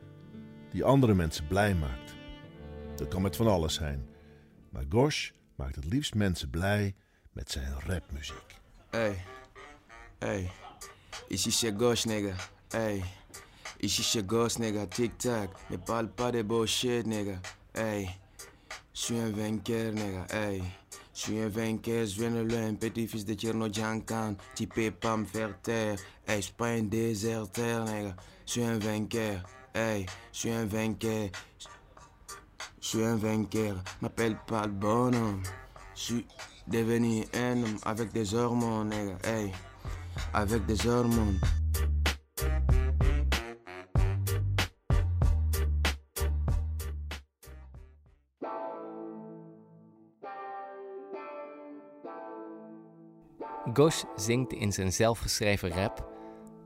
Die 0.70 0.84
andere 0.84 1.14
mensen 1.14 1.46
blij 1.46 1.74
maakt. 1.74 2.14
Dat 2.94 3.08
kan 3.08 3.22
met 3.22 3.36
van 3.36 3.46
alles 3.46 3.74
zijn. 3.74 4.06
Maar 4.70 4.84
Gosh 4.88 5.30
maakt 5.54 5.76
het 5.76 5.84
liefst 5.84 6.14
mensen 6.14 6.50
blij 6.50 6.94
met 7.32 7.50
zijn 7.50 7.74
rapmuziek. 7.86 8.60
Hey, 8.90 9.24
hey, 10.18 10.50
ici 11.28 11.50
c'est 11.50 11.80
Gosh, 11.80 12.04
nigga. 12.04 12.34
Hey, 12.68 13.02
ici 13.78 14.02
c'est 14.02 14.30
Gosh, 14.30 14.56
nigga. 14.56 14.86
Tic-tac, 14.86 15.48
ne 15.68 15.78
parle 15.78 16.08
pas 16.08 16.32
de 16.32 16.44
bullshit, 16.44 17.06
nigga. 17.06 17.40
Hey, 17.72 18.20
je 18.94 19.00
suis 19.00 19.18
un 19.18 19.30
vainqueur, 19.30 19.92
nigga. 19.92 20.26
Je 21.14 21.20
suis 21.20 21.40
un 21.40 21.48
vainqueur, 21.48 22.06
je 22.06 22.20
viens 22.20 22.30
de 22.30 22.40
loin, 22.40 22.74
petit-fils 22.74 23.24
de 23.24 23.34
Tcherno 23.34 23.68
Djankan. 23.72 24.34
Tu 24.54 24.66
peux 24.66 24.90
pas 24.90 25.16
me 25.16 25.24
faire 25.24 25.60
taire. 25.62 25.98
Hey, 26.26 26.36
je 26.36 26.46
suis 26.46 26.52
pas 26.54 26.68
un 26.68 26.82
déserteur, 26.82 27.84
nigga. 27.84 28.16
Je 28.46 28.52
suis 28.52 28.62
un 28.64 28.78
vainqueur. 28.78 29.42
Je 29.74 30.06
suis 30.32 30.50
un 30.50 30.66
vainqueur. 30.66 31.30
Je 32.80 32.86
suis 32.88 33.04
un 33.04 33.16
vainqueur. 33.16 33.76
M'appelle 34.00 34.36
pas 34.46 34.66
le 34.66 34.72
bonhomme. 34.72 35.42
Je 35.94 36.00
suis 36.00 36.26
devenu 36.66 37.24
un 37.34 37.62
homme 37.62 37.78
avec 37.84 38.12
des 38.12 38.34
hormones, 38.34 38.90
nigga. 38.90 39.18
Avec 40.34 40.66
des 40.66 40.86
hormones. 40.86 41.38
Gosh 53.74 54.04
zingt 54.16 54.52
in 54.52 54.72
zijn 54.72 54.92
zelfgeschreven 54.92 55.70
rap: 55.70 56.08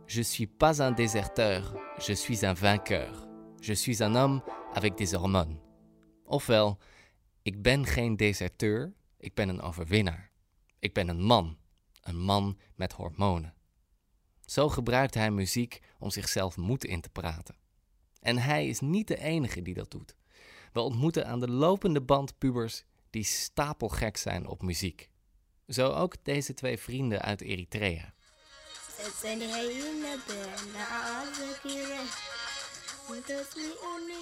Je 0.07 0.23
suis 0.23 0.49
pas 0.57 0.79
un 0.81 0.95
déserteur, 0.95 1.81
je 2.07 2.14
suis 2.14 2.42
un 2.42 2.57
vainqueur. 2.57 3.27
Je 3.61 3.75
suis 3.75 4.03
un 4.03 4.14
homme 4.14 4.42
avec 4.73 4.97
des 4.97 5.12
hormones. 5.12 5.57
Ofwel, 6.25 6.79
ik 7.42 7.62
ben 7.62 7.87
geen 7.87 8.16
deserteur, 8.16 8.95
ik 9.19 9.35
ben 9.35 9.49
een 9.49 9.61
overwinnaar. 9.61 10.31
Ik 10.79 10.95
ben 10.95 11.09
een 11.09 11.23
man, 11.23 11.59
een 12.01 12.19
man 12.19 12.59
met 12.75 12.92
hormonen. 12.92 13.55
Zo 14.45 14.69
gebruikt 14.69 15.14
hij 15.14 15.31
muziek 15.31 15.81
om 15.99 16.11
zichzelf 16.11 16.57
moed 16.57 16.85
in 16.85 17.01
te 17.01 17.09
praten. 17.09 17.57
En 18.21 18.38
hij 18.38 18.69
is 18.69 18.81
niet 18.81 19.09
de 19.09 19.19
enige 19.19 19.62
die 19.62 19.75
dat 19.75 19.90
doet. 19.90 20.16
We 20.73 20.81
ontmoeten 20.81 21.27
aan 21.27 21.40
de 21.40 21.51
lopende 21.51 22.01
band 22.01 22.38
pubers 22.38 22.85
die 23.11 23.25
stapelgek 23.25 24.16
zijn 24.16 24.47
op 24.47 24.62
muziek. 24.62 25.11
Zo 25.68 25.92
ook 25.92 26.14
deze 26.22 26.55
twee 26.55 26.79
vrienden 26.79 27.22
uit 27.22 27.40
Eritrea. 27.40 28.14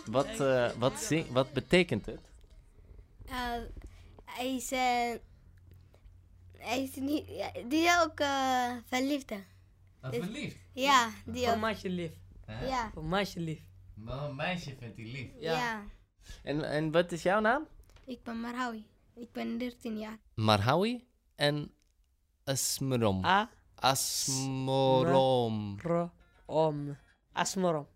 Wat, 0.06 0.40
uh, 0.40 0.70
wat, 0.70 0.98
zing, 0.98 1.28
wat 1.28 1.52
betekent 1.52 2.06
het? 2.06 2.20
Uh, 3.26 3.56
hij 4.24 4.54
is, 4.54 4.72
uh, 4.72 4.78
hij 6.58 6.82
is 6.82 6.94
niet, 6.94 7.28
ja, 7.28 7.52
die 7.68 7.84
is 7.84 8.00
ook 8.02 8.20
uh, 8.20 8.76
verliefd. 8.84 9.30
Oh, 9.30 10.10
verliefd? 10.10 10.56
Ja, 10.72 11.10
die 11.24 11.46
ook. 11.46 11.54
Een 11.54 11.60
meisje 11.60 11.88
lief. 11.88 12.12
Huh? 12.46 12.68
Ja. 12.68 12.90
Een 12.94 13.08
meisje 13.08 13.40
lief. 13.40 13.60
Maar 13.94 14.24
een 14.24 14.36
meisje 14.36 14.76
vindt 14.78 14.96
hij 14.96 15.06
lief. 15.06 15.28
Ja. 15.38 15.52
ja. 15.52 15.84
En, 16.42 16.70
en 16.70 16.90
wat 16.90 17.12
is 17.12 17.22
jouw 17.22 17.40
naam? 17.40 17.66
Ik 18.04 18.22
ben 18.22 18.40
Marhawi. 18.40 18.86
Ik 19.14 19.32
ben 19.32 19.58
13 19.58 19.98
jaar. 19.98 20.18
Marhawi 20.34 21.04
en 21.34 21.74
Asmerom. 22.44 23.24
A. 23.24 23.50
Asmorom. 23.74 25.78
Om. 26.46 26.96
Asmorom. 27.32 27.86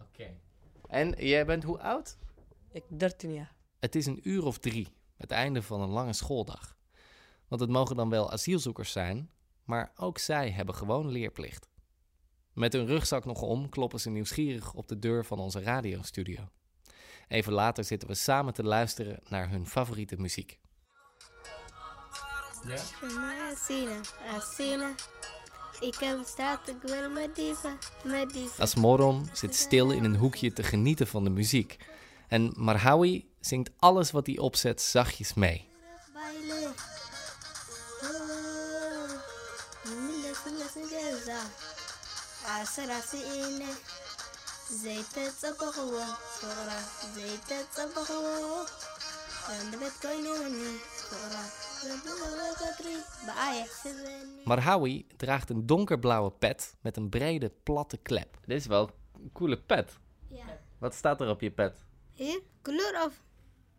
Oké. 0.00 0.10
Okay. 0.12 0.40
En 0.88 1.26
jij 1.26 1.46
bent 1.46 1.64
hoe 1.64 1.80
oud? 1.80 2.18
Ik 2.72 2.84
13 2.88 3.32
jaar. 3.32 3.54
Het 3.78 3.94
is 3.94 4.06
een 4.06 4.20
uur 4.22 4.44
of 4.44 4.58
drie, 4.58 4.88
het 5.16 5.30
einde 5.30 5.62
van 5.62 5.80
een 5.80 5.88
lange 5.88 6.12
schooldag. 6.12 6.76
Want 7.48 7.60
het 7.60 7.70
mogen 7.70 7.96
dan 7.96 8.10
wel 8.10 8.32
asielzoekers 8.32 8.92
zijn, 8.92 9.30
maar 9.64 9.92
ook 9.96 10.18
zij 10.18 10.50
hebben 10.50 10.74
gewoon 10.74 11.08
leerplicht. 11.08 11.68
Met 12.52 12.72
hun 12.72 12.86
rugzak 12.86 13.24
nog 13.24 13.42
om 13.42 13.68
kloppen 13.68 14.00
ze 14.00 14.10
nieuwsgierig 14.10 14.74
op 14.74 14.88
de 14.88 14.98
deur 14.98 15.24
van 15.24 15.38
onze 15.38 15.62
radiostudio. 15.62 16.48
Even 17.28 17.52
later 17.52 17.84
zitten 17.84 18.08
we 18.08 18.14
samen 18.14 18.54
te 18.54 18.62
luisteren 18.62 19.20
naar 19.28 19.50
hun 19.50 19.66
favoriete 19.66 20.16
muziek. 20.16 20.58
Ik 25.80 25.94
heb 25.94 26.18
straat, 26.26 26.68
ik 26.68 26.76
wil 26.82 27.10
met 27.10 27.36
met. 28.04 28.50
Asmoron 28.58 29.28
zit 29.32 29.54
stil 29.54 29.90
in 29.90 30.04
een 30.04 30.16
hoekje 30.16 30.52
te 30.52 30.62
genieten 30.62 31.06
van 31.06 31.24
de 31.24 31.30
muziek. 31.30 31.76
En 32.28 32.52
Marhawi 32.56 33.30
zingt 33.40 33.70
alles 33.78 34.10
wat 34.10 34.26
hij 34.26 34.38
opzet 34.38 34.82
zachtjes 34.82 35.34
mee. 35.34 35.66
Marhawi 54.44 55.06
draagt 55.16 55.50
een 55.50 55.66
donkerblauwe 55.66 56.30
pet 56.30 56.76
met 56.80 56.96
een 56.96 57.08
brede, 57.08 57.52
platte 57.62 57.96
klep. 57.96 58.38
Dit 58.46 58.58
is 58.58 58.66
wel 58.66 58.90
een 59.14 59.32
coole 59.32 59.58
pet. 59.58 59.98
Ja. 60.28 60.58
Wat 60.78 60.94
staat 60.94 61.20
er 61.20 61.28
op 61.28 61.40
je 61.40 61.50
pet? 61.50 61.84
Hier? 62.12 62.40
Kleur 62.62 63.04
of? 63.06 63.22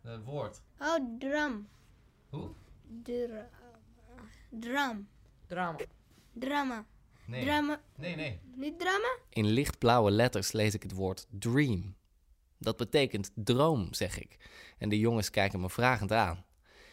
Een 0.02 0.24
woord. 0.24 0.60
Oh, 0.78 1.18
drum. 1.18 1.68
Hoe? 2.28 2.50
Dra 3.02 3.48
drum. 4.50 5.08
Drama. 5.46 5.76
Drama. 6.32 6.84
Nee. 7.26 7.44
Drama. 7.44 7.80
Nee, 7.96 8.16
nee. 8.16 8.40
Niet 8.54 8.78
drama? 8.78 9.18
In 9.28 9.46
lichtblauwe 9.46 10.10
letters 10.10 10.52
lees 10.52 10.74
ik 10.74 10.82
het 10.82 10.92
woord 10.92 11.26
dream. 11.30 11.96
Dat 12.58 12.76
betekent 12.76 13.30
droom, 13.34 13.94
zeg 13.94 14.20
ik. 14.20 14.36
En 14.78 14.88
de 14.88 14.98
jongens 14.98 15.30
kijken 15.30 15.60
me 15.60 15.70
vragend 15.70 16.12
aan. 16.12 16.44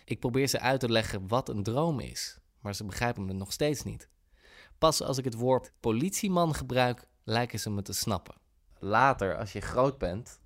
Ik 0.07 0.19
probeer 0.19 0.47
ze 0.47 0.59
uit 0.59 0.79
te 0.79 0.89
leggen 0.89 1.27
wat 1.27 1.49
een 1.49 1.63
droom 1.63 1.99
is, 1.99 2.39
maar 2.59 2.75
ze 2.75 2.85
begrijpen 2.85 3.25
me 3.25 3.33
nog 3.33 3.51
steeds 3.51 3.83
niet. 3.83 4.09
Pas 4.77 5.01
als 5.01 5.17
ik 5.17 5.25
het 5.25 5.33
woord 5.33 5.71
politieman 5.79 6.55
gebruik, 6.55 7.07
lijken 7.23 7.59
ze 7.59 7.69
me 7.69 7.81
te 7.81 7.93
snappen. 7.93 8.35
Later, 8.79 9.37
als 9.37 9.51
je 9.51 9.61
groot 9.61 9.97
bent, 9.97 10.39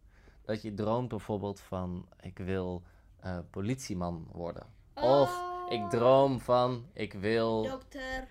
dat 0.46 0.62
je 0.62 0.74
droomt 0.74 1.08
bijvoorbeeld 1.08 1.60
van: 1.60 2.08
ik 2.22 2.38
wil 2.38 2.84
uh, 3.26 3.38
politieman 3.52 4.28
worden. 4.32 4.68
Oh. 4.96 5.22
Of 5.22 5.42
ik 5.70 5.90
droom 5.90 6.40
van: 6.40 6.86
ik 6.94 7.14
wil. 7.14 7.64
Dokter. 7.64 8.28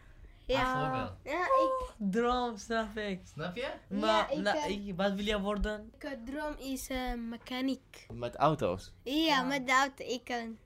Ja. 0.46 1.16
Ja, 1.24 1.42
ik... 1.44 1.94
Droom, 1.98 2.56
snap 2.56 2.96
ik. 2.96 3.20
Snap 3.32 3.56
je? 3.56 3.72
Maar 3.88 4.34
Ja, 4.34 4.50
ik, 4.52 4.56
eh, 4.56 4.86
ik- 4.88 4.96
wat 4.96 5.12
wil 5.12 5.24
je 5.24 5.40
worden? 5.40 5.92
Ik 5.98 6.18
droom 6.26 6.54
is 6.58 6.90
uh, 6.90 7.14
mechaniek. 7.14 8.06
Met 8.12 8.36
auto's. 8.36 8.92
Ja, 9.02 9.42
met 9.42 9.66
de 9.66 9.72
auto. 9.72 10.04
Ik 10.04 10.24
kan. 10.24 10.56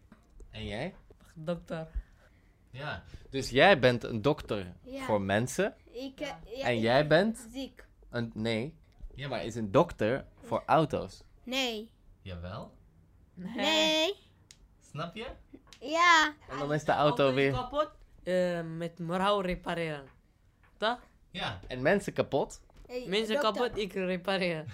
En 0.54 0.66
jij? 0.66 0.94
Dokter. 1.34 1.86
Ja. 2.70 3.02
Dus 3.30 3.50
jij 3.50 3.78
bent 3.78 4.04
een 4.04 4.22
dokter 4.22 4.72
Ja. 4.84 5.04
voor 5.04 5.20
mensen. 5.20 5.74
Ik, 5.92 6.20
eh, 6.20 6.28
ja, 6.56 6.64
en 6.66 6.74
ik 6.76 6.82
jij 6.82 7.06
ben 7.06 7.24
bent? 7.32 7.48
Ziek. 7.52 7.86
Een, 8.10 8.30
nee. 8.34 8.74
Ja, 9.14 9.28
maar 9.28 9.44
is 9.44 9.54
een 9.54 9.70
dokter 9.70 10.24
voor 10.42 10.62
auto's. 10.66 11.22
Nee. 11.42 11.90
Jawel. 12.22 12.72
Nee. 13.34 14.14
Snap 14.90 15.14
je? 15.14 15.26
Ja. 15.80 16.34
En 16.48 16.58
dan 16.58 16.72
is 16.72 16.84
de 16.84 16.92
auto 16.92 17.34
weer. 17.34 17.52
kapot? 17.52 17.90
eh, 18.22 18.60
met 18.62 18.98
mrouw 18.98 19.40
repareren. 19.40 20.06
Toch? 20.76 20.98
Ja. 21.30 21.60
En 21.68 21.82
mensen 21.82 22.12
kapot? 22.12 22.60
Mensen 23.06 23.38
kapot, 23.40 23.76
ik 23.78 23.92
repareer. 23.92 24.64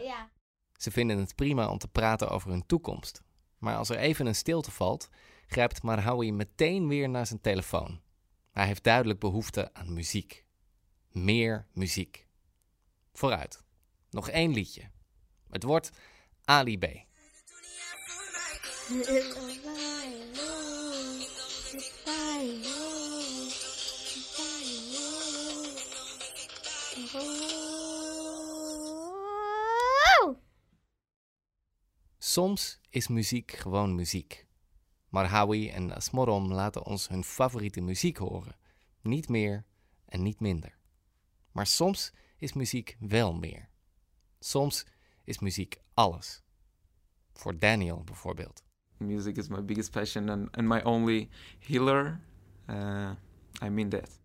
ja. 0.00 0.28
Ze 0.76 0.90
vinden 0.90 1.18
het 1.18 1.34
prima 1.34 1.68
om 1.68 1.78
te 1.78 1.88
praten 1.88 2.28
over 2.28 2.50
hun 2.50 2.66
toekomst. 2.66 3.22
Maar 3.58 3.76
als 3.76 3.88
er 3.88 3.96
even 3.96 4.26
een 4.26 4.34
stilte 4.34 4.70
valt, 4.70 5.08
grijpt 5.46 5.82
Marhawi 5.82 6.32
meteen 6.32 6.88
weer 6.88 7.08
naar 7.08 7.26
zijn 7.26 7.40
telefoon. 7.40 8.00
Hij 8.52 8.66
heeft 8.66 8.84
duidelijk 8.84 9.20
behoefte 9.20 9.74
aan 9.74 9.92
muziek. 9.92 10.44
Meer 11.10 11.66
muziek. 11.72 12.26
Vooruit. 13.12 13.64
Nog 14.10 14.28
één 14.28 14.52
liedje. 14.52 14.90
Het 15.50 15.62
wordt 15.62 15.90
Ali 16.44 16.78
B. 16.78 16.84
Soms 32.36 32.80
is 32.90 33.08
muziek 33.08 33.50
gewoon 33.50 33.94
muziek. 33.94 34.46
Marhawi 35.08 35.70
en 35.70 35.94
Asmorom 35.94 36.52
laten 36.52 36.84
ons 36.84 37.08
hun 37.08 37.24
favoriete 37.24 37.80
muziek 37.80 38.16
horen. 38.16 38.56
Niet 39.02 39.28
meer 39.28 39.64
en 40.04 40.22
niet 40.22 40.40
minder. 40.40 40.78
Maar 41.52 41.66
soms 41.66 42.12
is 42.36 42.52
muziek 42.52 42.96
wel 43.00 43.34
meer. 43.34 43.68
Soms 44.38 44.86
is 45.24 45.38
muziek 45.38 45.76
alles. 45.94 46.42
Voor 47.32 47.58
Daniel 47.58 48.04
bijvoorbeeld. 48.04 48.64
Music 48.96 49.36
is 49.36 49.48
my 49.48 49.64
biggest 49.64 49.90
passion 49.90 50.28
and, 50.28 50.56
and 50.56 50.68
my 50.68 50.80
only 50.82 51.28
healer. 51.58 52.20
Uh, 52.70 53.10
I 53.62 53.68
mean 53.68 53.88
that. 53.88 54.20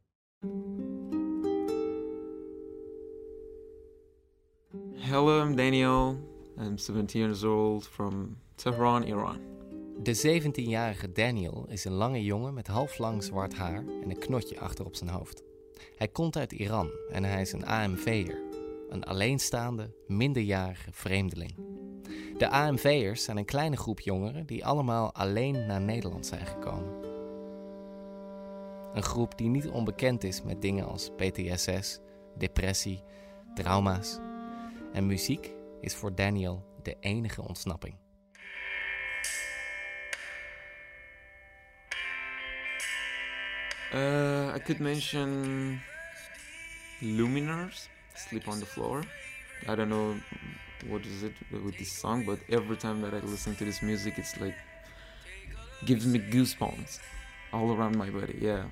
Hello, 4.96 5.56
Daniel. 5.56 6.31
I'm 6.62 6.78
17 6.78 7.22
years 7.22 7.44
old 7.44 7.88
from 7.88 8.38
Tehran, 8.56 9.04
Iran. 9.04 9.40
De 10.04 10.42
17-jarige 10.42 11.12
Daniel 11.12 11.66
is 11.70 11.86
een 11.86 11.94
lange 11.94 12.24
jongen 12.24 12.54
met 12.54 12.68
halflang 12.68 13.24
zwart 13.24 13.54
haar 13.54 13.84
en 14.04 14.10
een 14.10 14.20
knotje 14.20 14.60
achter 14.60 14.86
op 14.86 14.96
zijn 14.96 15.10
hoofd. 15.10 15.44
Hij 15.98 16.08
komt 16.08 16.38
uit 16.38 16.52
Iran 16.52 16.90
en 17.12 17.24
hij 17.24 17.42
is 17.42 17.52
een 17.52 17.66
AMV'er, 17.66 18.42
een 18.90 19.04
alleenstaande, 19.04 19.94
minderjarige 20.08 20.92
vreemdeling. 20.92 21.56
De 22.38 22.50
AMV'ers 22.50 23.24
zijn 23.24 23.38
een 23.38 23.46
kleine 23.46 23.78
groep 23.78 24.00
jongeren 24.00 24.46
die 24.46 24.66
allemaal 24.66 25.14
alleen 25.14 25.66
naar 25.66 25.82
Nederland 25.82 26.26
zijn 26.26 26.46
gekomen. 26.46 26.94
Een 28.94 29.04
groep 29.04 29.38
die 29.38 29.50
niet 29.50 29.70
onbekend 29.70 30.24
is 30.24 30.42
met 30.42 30.62
dingen 30.62 30.88
als 30.88 31.10
PTSS, 31.16 32.00
depressie, 32.38 33.04
trauma's. 33.54 34.20
En 34.94 35.06
muziek 35.06 35.60
is 35.82 35.96
voor 35.96 36.16
Daniel 36.16 36.80
de 36.84 36.98
enige 37.00 37.42
ontsnapping. 37.42 37.96
Uh, 43.94 44.56
I 44.56 44.60
could 44.60 44.80
mention 44.80 45.82
Luminars, 47.00 47.90
Sleep 48.14 48.48
on 48.48 48.60
the 48.60 48.66
Floor. 48.66 49.04
I 49.68 49.76
don't 49.76 49.90
know 49.90 50.16
what 50.88 51.06
is 51.06 51.22
it 51.24 51.34
with 51.50 51.78
this 51.78 52.00
song, 52.00 52.26
but 52.26 52.40
every 52.50 52.78
time 52.78 53.02
that 53.02 53.14
I 53.14 53.26
listen 53.26 53.56
to 53.56 53.66
this 53.66 53.82
music, 53.82 54.18
it's 54.18 54.40
like 54.40 54.56
gives 55.86 56.06
me 56.06 56.20
goosebumps 56.20 57.00
all 57.52 57.72
around 57.72 57.98
my 57.98 58.10
body. 58.10 58.38
Yeah. 58.40 58.64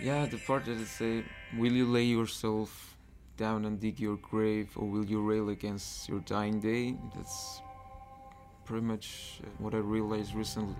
Yeah, 0.00 0.26
the 0.26 0.38
part 0.38 0.64
that 0.66 0.78
it 0.80 0.86
say, 0.86 1.18
uh, 1.18 1.22
"Will 1.58 1.72
you 1.72 1.86
lay 1.86 2.04
yourself 2.04 2.96
down 3.36 3.64
and 3.64 3.80
dig 3.80 3.98
your 3.98 4.16
grave, 4.16 4.68
or 4.76 4.86
will 4.88 5.04
you 5.04 5.20
rail 5.20 5.48
against 5.48 6.08
your 6.08 6.20
dying 6.20 6.60
day?" 6.60 6.96
That's 7.14 7.60
pretty 8.64 8.86
much 8.86 9.40
uh, 9.42 9.48
what 9.58 9.74
I 9.74 9.78
realized 9.78 10.34
recently. 10.34 10.76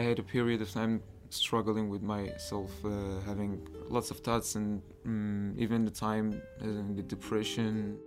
I 0.00 0.02
had 0.02 0.18
a 0.18 0.22
period 0.22 0.62
of 0.62 0.72
time 0.72 1.02
struggling 1.28 1.90
with 1.90 2.02
myself, 2.02 2.70
uh, 2.84 2.90
having 3.26 3.68
lots 3.90 4.10
of 4.10 4.20
thoughts, 4.20 4.54
and 4.54 4.80
um, 5.04 5.54
even 5.58 5.84
the 5.84 5.90
time 5.90 6.40
uh, 6.62 6.96
the 6.96 7.02
depression. 7.02 7.98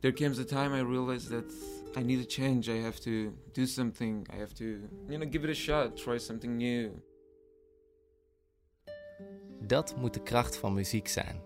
There 0.00 0.12
comes 0.12 0.38
a 0.38 0.44
time 0.44 0.72
I 0.72 0.80
realized 0.80 1.28
that 1.30 1.50
I 1.96 2.02
need 2.02 2.20
a 2.20 2.24
change. 2.24 2.68
I 2.68 2.80
have 2.82 2.98
to 3.00 3.32
do 3.52 3.66
something. 3.66 4.26
I 4.32 4.36
have 4.36 4.52
to, 4.54 4.64
you 5.08 5.18
know, 5.18 5.26
give 5.26 5.44
it 5.44 5.50
a 5.50 5.54
shot. 5.54 5.96
Try 5.96 6.18
something 6.18 6.56
new. 6.56 6.90
Dat 9.60 9.96
moet 9.96 10.14
de 10.14 10.22
kracht 10.22 10.56
van 10.56 10.74
muziek 10.74 11.08
zijn. 11.08 11.40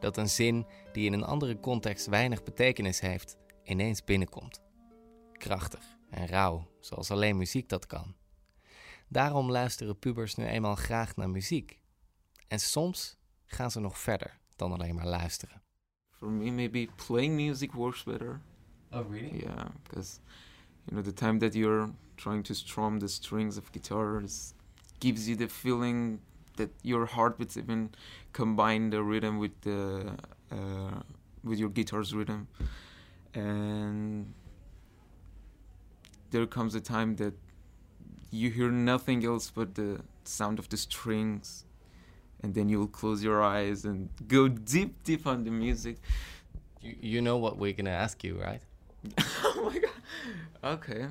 Dat 0.00 0.16
een 0.16 0.28
zin 0.28 0.66
die 0.92 1.06
in 1.06 1.12
een 1.12 1.24
andere 1.24 1.60
context 1.60 2.06
weinig 2.06 2.42
betekenis 2.42 3.00
heeft, 3.00 3.36
ineens 3.64 4.04
binnenkomt. 4.04 4.60
Krachtig 5.32 5.91
en 6.12 6.26
rauw, 6.26 6.68
zoals 6.80 7.10
alleen 7.10 7.36
muziek 7.36 7.68
dat 7.68 7.86
kan. 7.86 8.14
Daarom 9.08 9.50
luisteren 9.50 9.98
pubers 9.98 10.34
nu 10.34 10.44
eenmaal 10.44 10.74
graag 10.74 11.16
naar 11.16 11.30
muziek. 11.30 11.80
En 12.48 12.60
soms 12.60 13.16
gaan 13.46 13.70
ze 13.70 13.80
nog 13.80 13.98
verder 13.98 14.38
dan 14.56 14.72
alleen 14.72 14.94
maar 14.94 15.06
luisteren. 15.06 15.62
For 16.10 16.30
me, 16.30 16.50
maybe 16.50 16.88
playing 17.06 17.34
music 17.34 17.72
works 17.72 18.02
better. 18.02 18.40
Oh, 18.90 19.10
really? 19.10 19.38
Yeah, 19.38 19.66
because 19.82 20.20
you 20.84 20.90
know 20.92 21.04
the 21.04 21.12
time 21.12 21.38
that 21.38 21.54
you're 21.54 21.90
trying 22.14 22.44
to 22.44 22.54
strum 22.54 22.98
the 22.98 23.08
strings 23.08 23.56
of 23.56 23.70
guitars 23.72 24.52
gives 24.98 25.26
you 25.26 25.36
the 25.36 25.48
feeling 25.48 26.20
that 26.56 26.68
your 26.82 27.06
heartbeats 27.06 27.56
even 27.56 27.90
combine 28.32 28.90
the 28.90 29.02
rhythm 29.02 29.38
with 29.38 29.60
the 29.60 30.14
uh, 30.50 31.00
with 31.42 31.58
your 31.58 31.70
guitar's 31.70 32.12
rhythm, 32.14 32.46
and 33.34 34.34
there 36.32 36.46
comes 36.46 36.74
a 36.74 36.80
time 36.80 37.16
that 37.16 37.34
you 38.30 38.50
hear 38.50 38.70
nothing 38.70 39.24
else 39.24 39.50
but 39.54 39.74
the 39.74 40.00
sound 40.24 40.58
of 40.58 40.68
the 40.70 40.76
strings 40.76 41.64
and 42.42 42.54
then 42.54 42.68
you'll 42.68 42.88
close 42.88 43.22
your 43.22 43.42
eyes 43.42 43.84
and 43.84 44.08
go 44.26 44.48
deep 44.48 45.04
deep 45.04 45.26
on 45.26 45.44
the 45.44 45.50
music. 45.50 45.98
You, 46.80 46.96
you 47.00 47.20
know 47.20 47.36
what 47.36 47.56
we're 47.58 47.72
gonna 47.72 47.90
ask 47.90 48.24
you 48.24 48.40
right? 48.40 48.62
Oh 49.44 49.70
my 49.72 49.78
god. 49.78 49.90
Okay. 50.74 51.06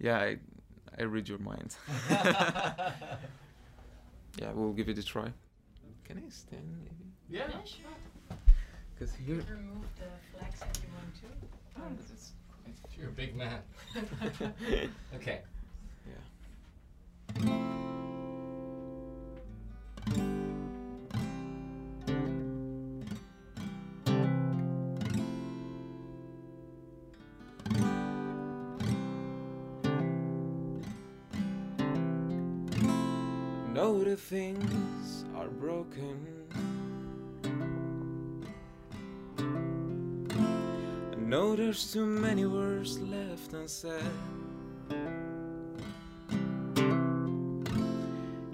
Yeah 0.00 0.18
i 0.18 0.36
i 0.98 1.02
read 1.04 1.28
your 1.28 1.38
mind. 1.38 1.76
Yeah 4.40 4.50
we'll 4.54 4.72
give 4.72 4.88
it 4.88 4.98
a 4.98 5.02
try. 5.02 5.28
Can 6.04 6.18
i 6.18 6.28
stand 6.30 6.66
maybe? 6.82 7.06
Yeah, 7.30 7.46
yeah 7.50 7.64
sure. 7.64 8.36
Because 8.94 9.14
here 9.14 9.42
remove 9.50 9.84
the 9.98 10.08
flags 10.32 10.60
if 10.62 10.82
you 10.82 10.88
want 10.96 11.14
to. 11.20 11.28
Oh, 11.78 12.08
that's 12.08 12.32
You're 12.98 13.08
a 13.08 13.12
big 13.12 13.36
man. 13.36 13.60
okay. 15.14 15.40
Yeah. 16.06 16.14
Know 33.72 34.02
the 34.02 34.16
things 34.16 35.24
are 35.36 35.48
broken. 35.48 36.46
Know 41.36 41.54
there's 41.54 41.92
too 41.92 42.06
many 42.06 42.46
words 42.46 42.98
left 42.98 43.52
unsaid. 43.52 44.00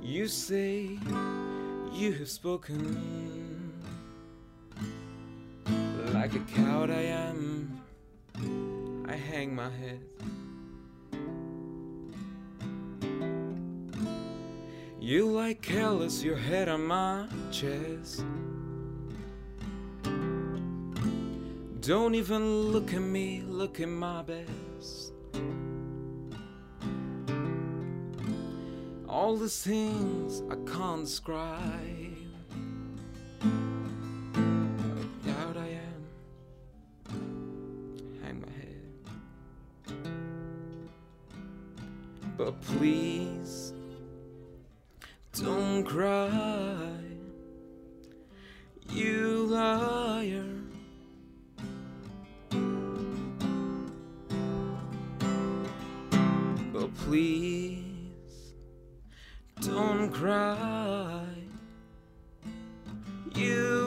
You 0.03 0.27
say 0.27 0.99
you 1.93 2.13
have 2.15 2.29
spoken 2.29 2.83
like 6.13 6.35
a 6.35 6.41
coward 6.57 6.91
I 6.91 7.05
am. 7.27 7.81
I 9.09 9.15
hang 9.15 9.55
my 9.55 9.71
head. 9.83 10.03
You 14.99 15.31
like 15.31 15.63
careless, 15.63 16.25
your 16.25 16.37
head 16.37 16.69
on 16.69 16.85
my 16.85 17.29
chest. 17.53 18.25
Don't 21.83 22.15
even 22.15 22.71
look 22.71 22.95
at 22.95 23.01
me, 23.03 23.43
look 23.45 23.81
at 23.81 23.89
my 23.89 24.23
best. 24.23 25.13
All 29.09 29.37
the 29.37 29.49
things 29.49 30.45
I 30.49 30.55
can't 30.71 31.05
describe. 31.05 32.17
Out 35.41 35.57
I 35.57 35.81
am, 35.89 36.05
hang 38.23 38.41
my 38.41 38.53
head. 38.61 38.87
But 42.37 42.61
please, 42.61 43.73
don't 45.33 45.83
cry, 45.83 47.01
you 48.89 49.47
liar. 49.47 50.62
Please 56.97 57.85
don't 59.61 60.11
cry, 60.11 61.27
you 63.35 63.82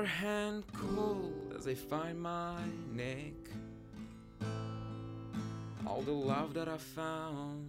Your 0.00 0.08
hand 0.08 0.64
cold 0.72 1.52
as 1.58 1.66
I 1.66 1.74
find 1.74 2.22
my 2.22 2.56
neck. 2.90 3.34
All 5.86 6.02
the 6.02 6.10
love 6.10 6.54
that 6.54 6.68
I 6.68 6.78
found, 6.94 7.66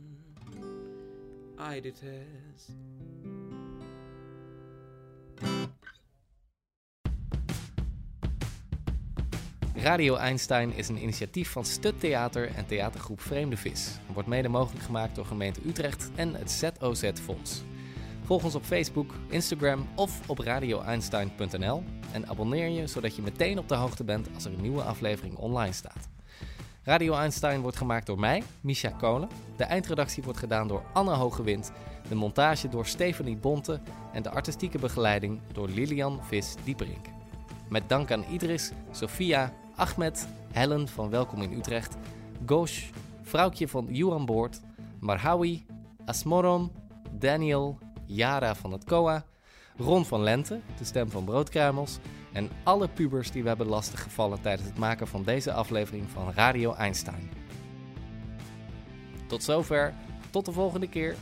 I 1.59 1.81
detest. 1.81 2.71
Radio 9.75 10.15
Einstein 10.15 10.73
is 10.73 10.89
een 10.89 11.01
initiatief 11.01 11.49
van 11.49 11.65
Stut 11.65 11.99
Theater 11.99 12.55
en 12.55 12.65
theatergroep 12.65 13.21
Vreemde 13.21 13.57
Vis. 13.57 13.99
Wordt 14.13 14.29
mede 14.29 14.47
mogelijk 14.47 14.85
gemaakt 14.85 15.15
door 15.15 15.25
gemeente 15.25 15.59
Utrecht 15.65 16.09
en 16.15 16.35
het 16.35 16.51
ZOZ 16.51 17.11
Fonds. 17.13 17.61
Volg 18.31 18.43
ons 18.43 18.55
op 18.55 18.63
Facebook, 18.63 19.13
Instagram 19.29 19.87
of 19.95 20.29
op 20.29 20.39
radioeinstein.nl 20.39 21.83
en 22.11 22.27
abonneer 22.27 22.69
je 22.69 22.87
zodat 22.87 23.15
je 23.15 23.21
meteen 23.21 23.57
op 23.57 23.67
de 23.67 23.75
hoogte 23.75 24.03
bent 24.03 24.27
als 24.33 24.45
er 24.45 24.53
een 24.53 24.61
nieuwe 24.61 24.81
aflevering 24.81 25.35
online 25.35 25.73
staat. 25.73 26.09
Radio 26.83 27.13
Einstein 27.13 27.61
wordt 27.61 27.77
gemaakt 27.77 28.05
door 28.05 28.19
mij, 28.19 28.43
Misha 28.61 28.89
Kolen. 28.89 29.29
De 29.55 29.63
eindredactie 29.63 30.23
wordt 30.23 30.39
gedaan 30.39 30.67
door 30.67 30.83
Anne 30.93 31.13
Hogewind, 31.13 31.71
de 32.09 32.15
montage 32.15 32.69
door 32.69 32.85
Stephanie 32.85 33.37
Bonte 33.37 33.79
en 34.13 34.23
de 34.23 34.29
artistieke 34.29 34.77
begeleiding 34.77 35.39
door 35.53 35.69
Lilian 35.69 36.19
Vis-Dieperink. 36.23 37.05
Met 37.69 37.89
dank 37.89 38.11
aan 38.11 38.25
Idris, 38.29 38.71
Sophia, 38.91 39.53
Ahmed, 39.75 40.27
Helen 40.51 40.87
van 40.87 41.09
Welkom 41.09 41.41
in 41.41 41.53
Utrecht, 41.53 41.97
Gosh, 42.45 42.83
vrouwtje 43.21 43.67
van 43.67 43.87
Juan 43.89 44.25
Boord, 44.25 44.61
Marhawi, 44.99 45.65
Asmorom, 46.05 46.71
Daniel, 47.19 47.77
Yara 48.15 48.55
van 48.55 48.71
het 48.71 48.83
COA, 48.83 49.25
Ron 49.77 50.05
van 50.05 50.21
Lente, 50.23 50.61
de 50.77 50.83
stem 50.83 51.09
van 51.09 51.25
Broodkruimels, 51.25 51.97
en 52.33 52.49
alle 52.63 52.87
pubers 52.87 53.31
die 53.31 53.41
we 53.41 53.47
hebben 53.47 53.67
lastiggevallen 53.67 54.41
tijdens 54.41 54.67
het 54.67 54.77
maken 54.77 55.07
van 55.07 55.23
deze 55.23 55.53
aflevering 55.53 56.09
van 56.09 56.31
Radio 56.33 56.73
Einstein. 56.73 57.31
Tot 59.27 59.43
zover, 59.43 59.93
tot 60.29 60.45
de 60.45 60.51
volgende 60.51 60.87
keer. 60.89 61.15